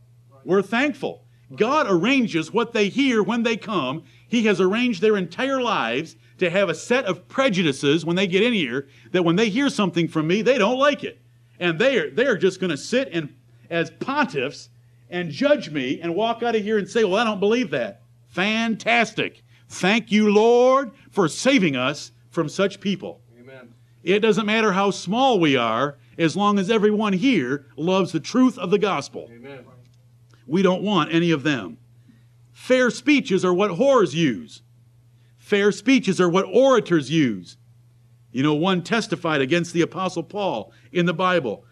[0.44, 1.24] We're thankful.
[1.56, 4.04] God arranges what they hear when they come.
[4.28, 8.44] He has arranged their entire lives to have a set of prejudices when they get
[8.44, 11.20] in here that when they hear something from me, they don't like it.
[11.60, 13.34] And they are, they are just going to sit and
[13.70, 14.70] as pontiffs
[15.10, 18.02] and judge me and walk out of here and say, Well, I don't believe that.
[18.30, 19.44] Fantastic.
[19.68, 23.22] Thank you, Lord, for saving us from such people.
[23.40, 23.74] Amen.
[24.04, 28.58] It doesn't matter how small we are, as long as everyone here loves the truth
[28.58, 29.30] of the gospel.
[29.32, 29.66] Amen.
[30.48, 31.78] We don't want any of them.
[32.52, 34.64] Fair speeches are what whores use.
[35.50, 37.58] Fair speeches are what orators use.
[38.32, 41.66] You know, one testified against the Apostle Paul in the Bible.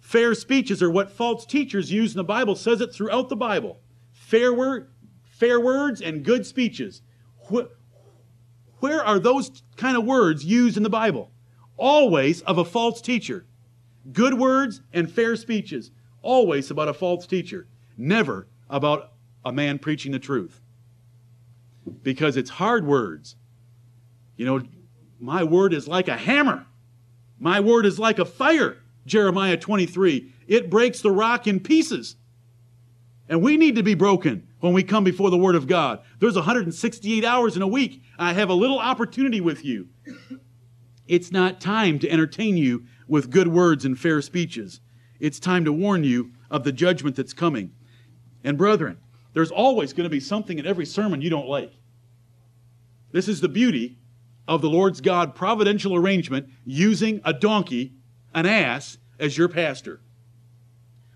[0.00, 3.78] Fair speeches are what false teachers use, and the Bible says it throughout the Bible.
[4.10, 4.90] Fair, word,
[5.22, 7.02] fair words and good speeches.
[8.80, 11.30] Where are those kind of words used in the Bible?
[11.76, 13.46] Always of a false teacher.
[14.12, 15.92] Good words and fair speeches,
[16.22, 19.12] always about a false teacher, never about
[19.44, 20.60] a man preaching the truth.
[22.02, 23.36] Because it's hard words.
[24.36, 24.62] You know,
[25.20, 26.66] my word is like a hammer,
[27.38, 28.78] my word is like a fire.
[29.06, 30.32] Jeremiah 23.
[30.46, 32.16] It breaks the rock in pieces.
[33.28, 36.00] And we need to be broken when we come before the Word of God.
[36.18, 38.02] There's 168 hours in a week.
[38.18, 39.88] I have a little opportunity with you.
[41.08, 44.80] It's not time to entertain you with good words and fair speeches.
[45.18, 47.72] It's time to warn you of the judgment that's coming.
[48.44, 48.98] And brethren,
[49.34, 51.72] there's always going to be something in every sermon you don't like.
[53.12, 53.98] This is the beauty
[54.48, 57.94] of the Lord's God providential arrangement using a donkey,
[58.34, 60.00] an ass, as your pastor.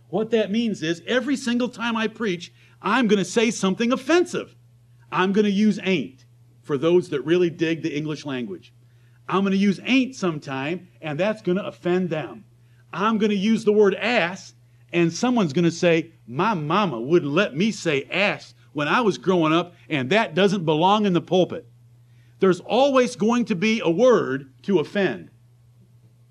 [0.08, 4.54] What that means is every single time I preach, I'm going to say something offensive.
[5.10, 6.24] I'm going to use ain't
[6.62, 8.72] for those that really dig the English language.
[9.28, 12.44] I'm going to use ain't sometime, and that's going to offend them.
[12.92, 14.54] I'm going to use the word ass,
[14.96, 19.18] and someone's going to say, My mama wouldn't let me say ass when I was
[19.18, 21.68] growing up, and that doesn't belong in the pulpit.
[22.40, 25.30] There's always going to be a word to offend.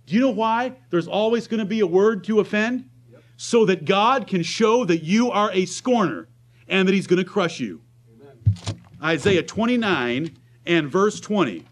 [0.07, 2.89] Do you know why there's always going to be a word to offend?
[3.11, 3.23] Yep.
[3.37, 6.27] So that God can show that you are a scorner
[6.67, 7.81] and that He's going to crush you.
[8.19, 8.81] Amen.
[9.03, 10.35] Isaiah 29
[10.65, 11.63] and verse 20.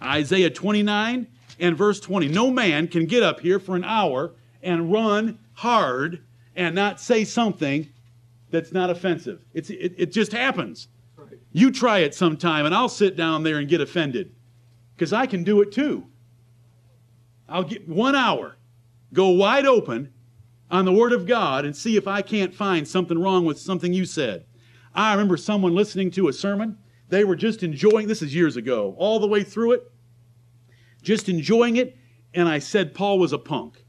[0.00, 1.26] Isaiah 29
[1.58, 2.28] and verse 20.
[2.28, 6.22] No man can get up here for an hour and run hard
[6.54, 7.88] and not say something
[8.50, 9.44] that's not offensive.
[9.54, 10.88] It's, it, it just happens.
[11.16, 11.38] Right.
[11.52, 14.32] You try it sometime, and I'll sit down there and get offended
[14.94, 16.06] because I can do it too.
[17.48, 18.56] I'll get one hour,
[19.12, 20.12] go wide open
[20.70, 23.92] on the Word of God and see if I can't find something wrong with something
[23.92, 24.44] you said.
[24.94, 26.78] I remember someone listening to a sermon.
[27.08, 29.92] They were just enjoying, this is years ago, all the way through it,
[31.02, 31.96] just enjoying it,
[32.32, 33.83] and I said Paul was a punk.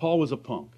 [0.00, 0.72] Paul was a punk.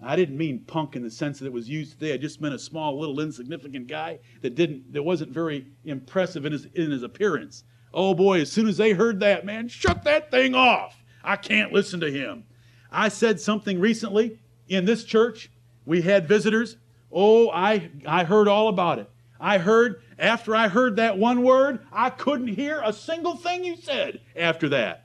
[0.00, 2.14] I didn't mean punk in the sense that it was used today.
[2.14, 6.52] I just meant a small, little, insignificant guy that didn't, that wasn't very impressive in
[6.52, 7.64] his, in his appearance.
[7.92, 11.02] Oh boy, as soon as they heard that, man, shut that thing off.
[11.24, 12.44] I can't listen to him.
[12.92, 15.50] I said something recently in this church.
[15.84, 16.76] We had visitors.
[17.10, 19.10] Oh, I, I heard all about it.
[19.40, 23.76] I heard, after I heard that one word, I couldn't hear a single thing you
[23.76, 25.03] said after that.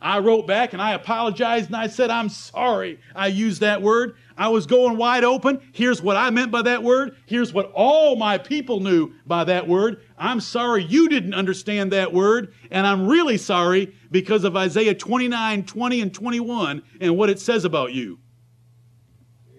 [0.00, 4.14] I wrote back and I apologized and I said, I'm sorry I used that word.
[4.36, 5.60] I was going wide open.
[5.72, 7.16] Here's what I meant by that word.
[7.26, 10.00] Here's what all my people knew by that word.
[10.16, 12.54] I'm sorry you didn't understand that word.
[12.70, 17.64] And I'm really sorry because of Isaiah 29, 20, and 21 and what it says
[17.64, 18.20] about you.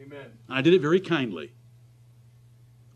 [0.01, 0.31] Amen.
[0.47, 1.53] I did it very kindly.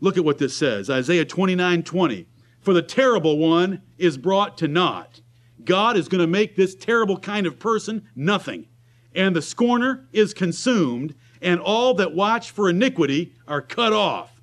[0.00, 2.26] Look at what this says Isaiah 29, 20.
[2.60, 5.20] For the terrible one is brought to naught
[5.64, 8.66] God is going to make this terrible kind of person nothing.
[9.14, 14.40] And the scorner is consumed, and all that watch for iniquity are cut off.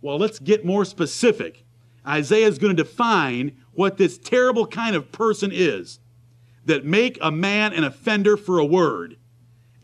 [0.00, 1.64] Well, let's get more specific.
[2.06, 6.00] Isaiah is going to define what this terrible kind of person is
[6.64, 9.16] that make a man an offender for a word,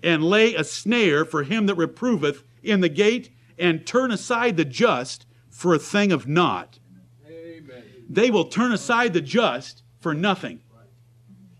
[0.02, 4.64] and lay a snare for him that reproveth in the gate, and turn aside the
[4.64, 6.78] just for a thing of naught.
[7.26, 7.82] Amen.
[8.08, 10.60] They will turn aside the just for nothing.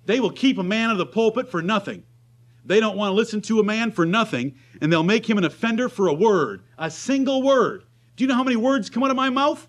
[0.09, 2.02] They will keep a man out of the pulpit for nothing.
[2.64, 5.44] They don't want to listen to a man for nothing, and they'll make him an
[5.44, 7.85] offender for a word, a single word.
[8.16, 9.68] Do you know how many words come out of my mouth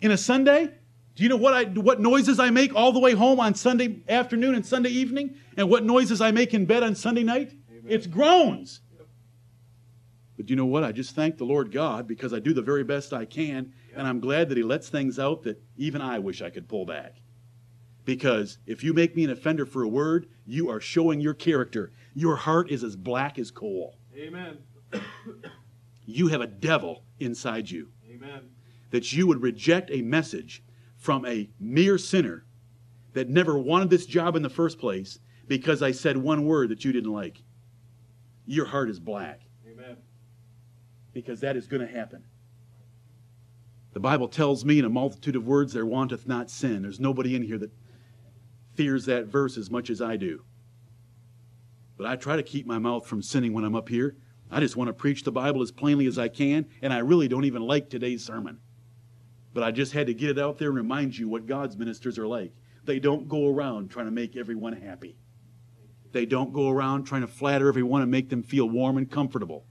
[0.00, 0.72] in a Sunday?
[1.14, 4.02] Do you know what, I, what noises I make all the way home on Sunday
[4.08, 5.36] afternoon and Sunday evening?
[5.56, 7.52] And what noises I make in bed on Sunday night?
[7.70, 7.84] Amen.
[7.86, 8.80] It's groans.
[10.36, 10.82] But do you know what?
[10.82, 14.04] I just thank the Lord God because I do the very best I can, and
[14.04, 17.21] I'm glad that He lets things out that even I wish I could pull back.
[18.04, 21.92] Because if you make me an offender for a word, you are showing your character.
[22.14, 23.96] Your heart is as black as coal.
[24.16, 24.58] Amen.
[26.06, 27.88] you have a devil inside you.
[28.10, 28.50] Amen.
[28.90, 30.62] That you would reject a message
[30.96, 32.44] from a mere sinner
[33.12, 36.84] that never wanted this job in the first place because I said one word that
[36.84, 37.42] you didn't like.
[38.46, 39.40] Your heart is black.
[39.70, 39.96] Amen.
[41.12, 42.24] Because that is going to happen.
[43.92, 46.82] The Bible tells me in a multitude of words there wanteth not sin.
[46.82, 47.70] There's nobody in here that
[48.82, 50.42] fears that verse as much as I do.
[51.96, 54.16] But I try to keep my mouth from sinning when I'm up here.
[54.50, 57.28] I just want to preach the Bible as plainly as I can, and I really
[57.28, 58.58] don't even like today's sermon.
[59.54, 62.18] But I just had to get it out there and remind you what God's ministers
[62.18, 62.54] are like.
[62.82, 65.16] They don't go around trying to make everyone happy.
[66.10, 69.64] They don't go around trying to flatter everyone and make them feel warm and comfortable.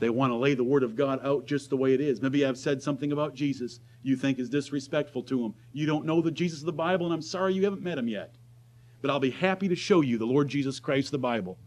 [0.00, 2.20] They want to lay the Word of God out just the way it is.
[2.20, 5.54] Maybe I've said something about Jesus you think is disrespectful to Him.
[5.72, 8.08] You don't know the Jesus of the Bible, and I'm sorry you haven't met Him
[8.08, 8.34] yet
[9.00, 11.58] but I'll be happy to show you the Lord Jesus Christ, the Bible.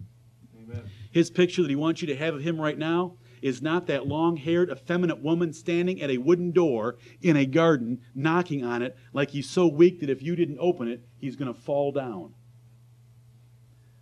[0.58, 0.84] Amen.
[1.12, 4.08] His picture that he wants you to have of him right now is not that
[4.08, 8.96] long haired, effeminate woman standing at a wooden door in a garden, knocking on it
[9.12, 12.34] like he's so weak that if you didn't open it, he's going to fall down.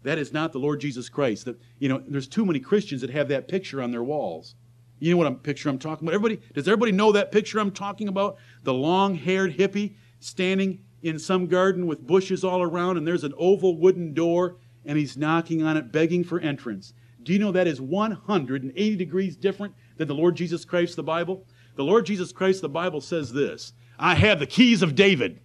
[0.04, 1.46] That is not the Lord Jesus Christ.
[1.46, 4.56] That you know, there's too many Christians that have that picture on their walls.
[5.00, 6.14] You know what I'm, picture I'm talking about?
[6.14, 8.38] Everybody, does everybody know that picture I'm talking about?
[8.64, 13.78] The long-haired hippie standing in some garden with bushes all around, and there's an oval
[13.78, 16.94] wooden door, and he's knocking on it, begging for entrance.
[17.24, 21.46] Do you know that is 180 degrees different than the Lord Jesus Christ, the Bible?
[21.76, 25.40] The Lord Jesus Christ, the Bible says this I have the keys of David.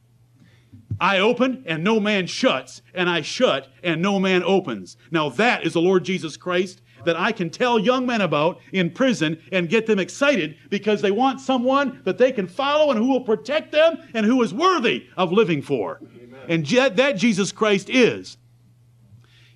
[0.99, 4.97] I open and no man shuts, and I shut and no man opens.
[5.11, 8.91] Now that is the Lord Jesus Christ, that I can tell young men about in
[8.91, 13.09] prison and get them excited because they want someone that they can follow and who
[13.09, 16.01] will protect them and who is worthy of living for.
[16.23, 16.41] Amen.
[16.49, 18.37] And that Jesus Christ is.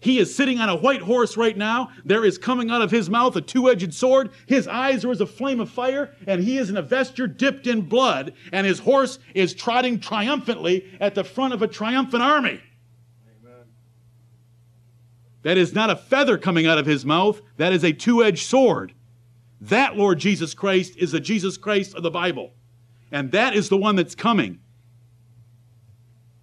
[0.01, 1.91] He is sitting on a white horse right now.
[2.05, 4.31] There is coming out of his mouth a two edged sword.
[4.47, 7.67] His eyes are as a flame of fire, and he is in a vesture dipped
[7.67, 12.61] in blood, and his horse is trotting triumphantly at the front of a triumphant army.
[15.43, 18.47] That is not a feather coming out of his mouth, that is a two edged
[18.47, 18.95] sword.
[19.61, 22.53] That Lord Jesus Christ is the Jesus Christ of the Bible.
[23.13, 24.61] And that is the one that's coming.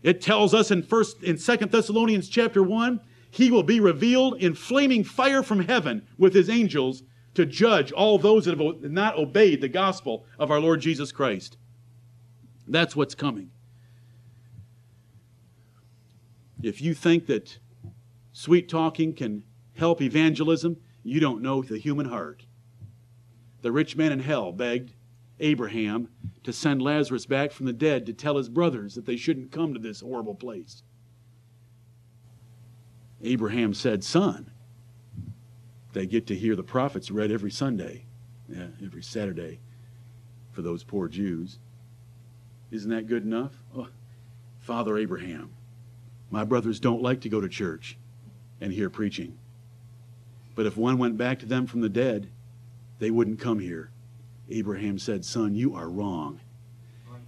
[0.03, 2.99] It tells us in first in Second Thessalonians chapter 1
[3.29, 7.03] he will be revealed in flaming fire from heaven with his angels
[7.33, 11.57] to judge all those that have not obeyed the gospel of our Lord Jesus Christ.
[12.67, 13.51] That's what's coming.
[16.63, 17.59] If you think that
[18.37, 19.43] sweet talking can
[19.73, 22.45] help evangelism, you don't know the human heart.
[23.63, 24.93] The rich man in hell begged
[25.39, 26.09] Abraham
[26.43, 29.73] to send Lazarus back from the dead to tell his brothers that they shouldn't come
[29.73, 30.83] to this horrible place.
[33.23, 34.51] Abraham said, Son,
[35.93, 38.05] they get to hear the prophets read every Sunday,
[38.47, 39.59] yeah, every Saturday
[40.51, 41.57] for those poor Jews.
[42.69, 43.53] Isn't that good enough?
[43.75, 43.87] Oh,
[44.59, 45.53] Father Abraham,
[46.29, 47.97] my brothers don't like to go to church
[48.59, 49.37] and hear preaching.
[50.55, 52.29] But if one went back to them from the dead,
[52.99, 53.91] they wouldn't come here.
[54.49, 56.39] Abraham said, Son, you are wrong.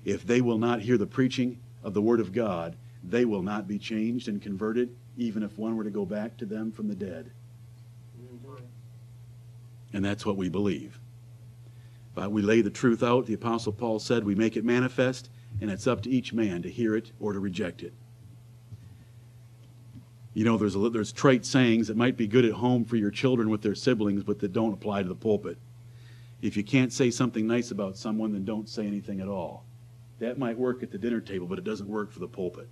[0.06, 3.68] If they will not hear the preaching of the Word of God, they will not
[3.68, 6.96] be changed and converted even if one were to go back to them from the
[6.96, 7.32] dead.
[9.92, 11.00] And that's what we believe.
[12.16, 15.30] But we lay the truth out, the Apostle Paul said, we make it manifest,
[15.62, 17.94] and it's up to each man to hear it or to reject it.
[20.34, 23.12] You know, there's, a, there's trite sayings that might be good at home for your
[23.12, 25.58] children with their siblings, but that don't apply to the pulpit.
[26.42, 29.66] If you can't say something nice about someone, then don't say anything at all.
[30.20, 32.70] That might work at the dinner table, but it doesn't work for the pulpit.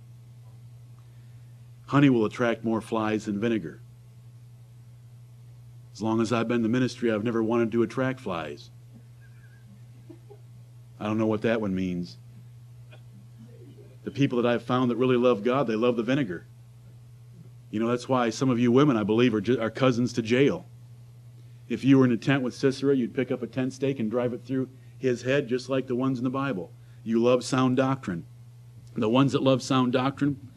[1.86, 3.80] Honey will attract more flies than vinegar.
[5.92, 8.70] As long as I've been in the ministry, I've never wanted to attract flies.
[11.00, 12.18] I don't know what that one means.
[14.04, 16.46] The people that I've found that really love God, they love the vinegar.
[17.70, 20.66] You know, that's why some of you women, I believe, are, are cousins to Jael.
[21.68, 24.10] If you were in a tent with Sisera, you'd pick up a tent stake and
[24.10, 26.72] drive it through his head, just like the ones in the Bible.
[27.04, 28.24] You love sound doctrine.
[28.96, 30.48] The ones that love sound doctrine,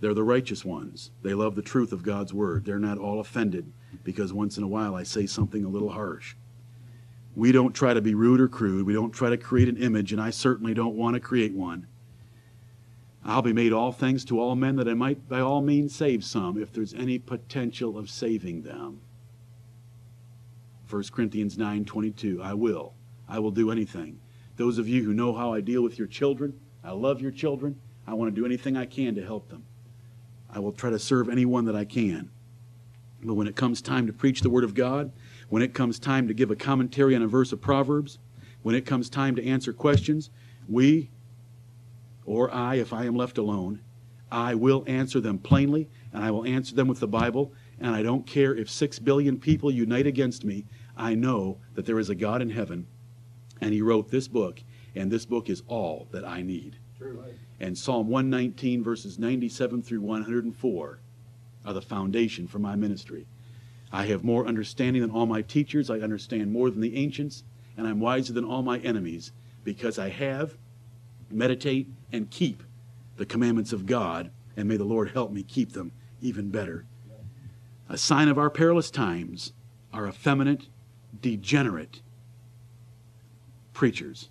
[0.00, 1.10] they're the righteous ones.
[1.22, 2.64] They love the truth of God's word.
[2.64, 3.72] They're not all offended
[4.04, 6.34] because once in a while I say something a little harsh.
[7.36, 8.86] We don't try to be rude or crude.
[8.86, 11.86] We don't try to create an image, and I certainly don't want to create one.
[13.28, 16.24] I'll be made all things to all men that I might by all means save
[16.24, 19.00] some if there's any potential of saving them.
[20.88, 22.94] 1 Corinthians 9:22 I will.
[23.28, 24.18] I will do anything.
[24.56, 27.78] Those of you who know how I deal with your children, I love your children.
[28.06, 29.64] I want to do anything I can to help them.
[30.48, 32.30] I will try to serve anyone that I can.
[33.22, 35.12] But when it comes time to preach the Word of God,
[35.50, 38.18] when it comes time to give a commentary on a verse of Proverbs,
[38.62, 40.30] when it comes time to answer questions,
[40.66, 41.10] we,
[42.28, 43.80] or I, if I am left alone,
[44.30, 48.02] I will answer them plainly, and I will answer them with the Bible, and I
[48.02, 50.66] don't care if six billion people unite against me.
[50.94, 52.86] I know that there is a God in heaven,
[53.62, 54.62] and He wrote this book,
[54.94, 56.76] and this book is all that I need.
[56.98, 57.24] True.
[57.60, 61.00] And Psalm 119, verses 97 through 104,
[61.64, 63.26] are the foundation for my ministry.
[63.90, 65.88] I have more understanding than all my teachers.
[65.88, 67.42] I understand more than the ancients,
[67.78, 69.32] and I'm wiser than all my enemies,
[69.64, 70.58] because I have,
[71.30, 72.62] meditate, and keep
[73.16, 76.86] the commandments of God, and may the Lord help me keep them even better.
[77.88, 79.52] A sign of our perilous times
[79.92, 80.68] are effeminate,
[81.20, 82.02] degenerate
[83.72, 84.28] preachers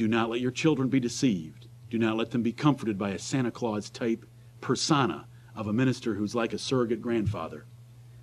[0.00, 1.66] do not let your children be deceived.
[1.90, 4.24] Do not let them be comforted by a Santa Claus type
[4.62, 7.66] persona of a minister who's like a surrogate grandfather.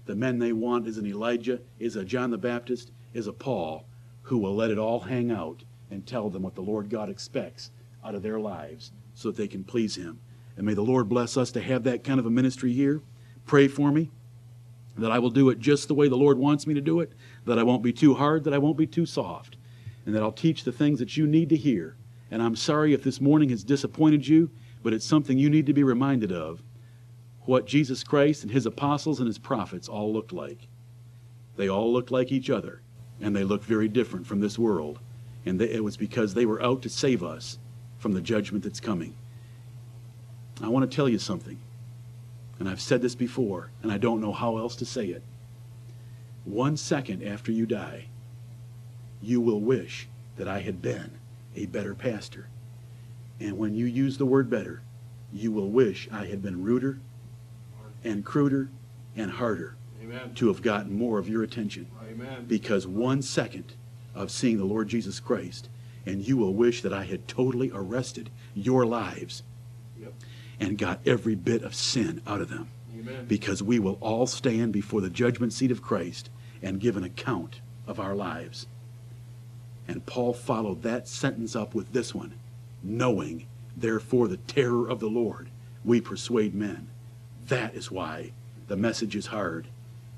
[0.06, 3.86] The men they want is an Elijah, is a John the Baptist, is a Paul
[4.24, 7.72] who will let it all hang out and tell them what the Lord God expects
[8.04, 10.20] out of their lives so that they can please Him.
[10.56, 13.02] And may the Lord bless us to have that kind of a ministry here.
[13.46, 14.10] Pray for me
[14.98, 17.12] that I will do it just the way the Lord wants me to do it,
[17.46, 19.58] that I won't be too hard, that I won't be too soft
[20.08, 21.98] and that I'll teach the things that you need to hear.
[22.32, 24.50] And I'm sorry if this morning has disappointed you,
[24.82, 26.64] but it's something you need to be reminded of
[27.42, 30.70] what Jesus Christ and his apostles and his prophets all looked like.
[31.58, 32.82] They all looked like each other,
[33.20, 35.00] and they looked very different from this world.
[35.48, 37.58] And they, it was because they were out to save us
[37.98, 39.16] from the judgment that's coming.
[40.62, 41.58] I want to tell you something,
[42.60, 45.24] and I've said this before, and I don't know how else to say it.
[46.44, 48.08] One second after you die,
[49.22, 51.12] you will wish that I had been
[51.56, 52.50] a better pastor.
[53.40, 54.82] And when you use the word better,
[55.32, 57.00] you will wish I had been ruder
[58.04, 58.70] and cruder
[59.16, 60.34] and harder Amen.
[60.36, 61.88] to have gotten more of your attention.
[62.10, 62.46] Amen.
[62.48, 63.74] Because one second
[64.18, 65.70] of seeing the Lord Jesus Christ,
[66.06, 69.44] and you will wish that I had totally arrested your lives
[70.00, 70.14] Yep.
[70.60, 72.70] and got every bit of sin out of them.
[72.98, 73.26] Amen.
[73.28, 76.30] Because we will all stand before the judgment seat of Christ
[76.62, 78.68] and give an account of our lives.
[79.88, 82.34] And Paul followed that sentence up with this one
[82.84, 85.50] knowing, therefore, the terror of the Lord,
[85.84, 86.88] we persuade men.
[87.48, 88.32] That is why
[88.68, 89.68] the message is hard,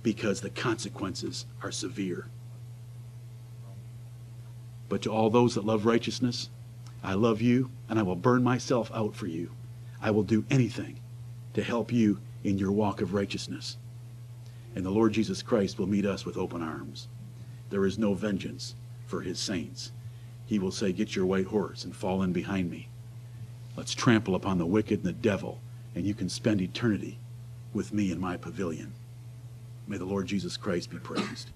[0.04, 2.28] because the consequences are severe.
[4.90, 6.49] But to all those that love righteousness,
[7.03, 9.52] I love you, and I will burn myself out for you.
[10.02, 10.99] I will do anything
[11.53, 13.78] to help you in your walk of righteousness.
[14.76, 17.07] And the Lord Jesus Christ will meet us with open arms.
[17.70, 18.76] There is no vengeance
[19.06, 19.91] for his saints.
[20.45, 22.88] He will say, Get your white horse and fall in behind me.
[23.76, 25.60] Let's trample upon the wicked and the devil,
[25.95, 27.20] and you can spend eternity
[27.74, 28.94] with me in my pavilion.
[29.88, 31.49] May the Lord Jesus Christ be praised.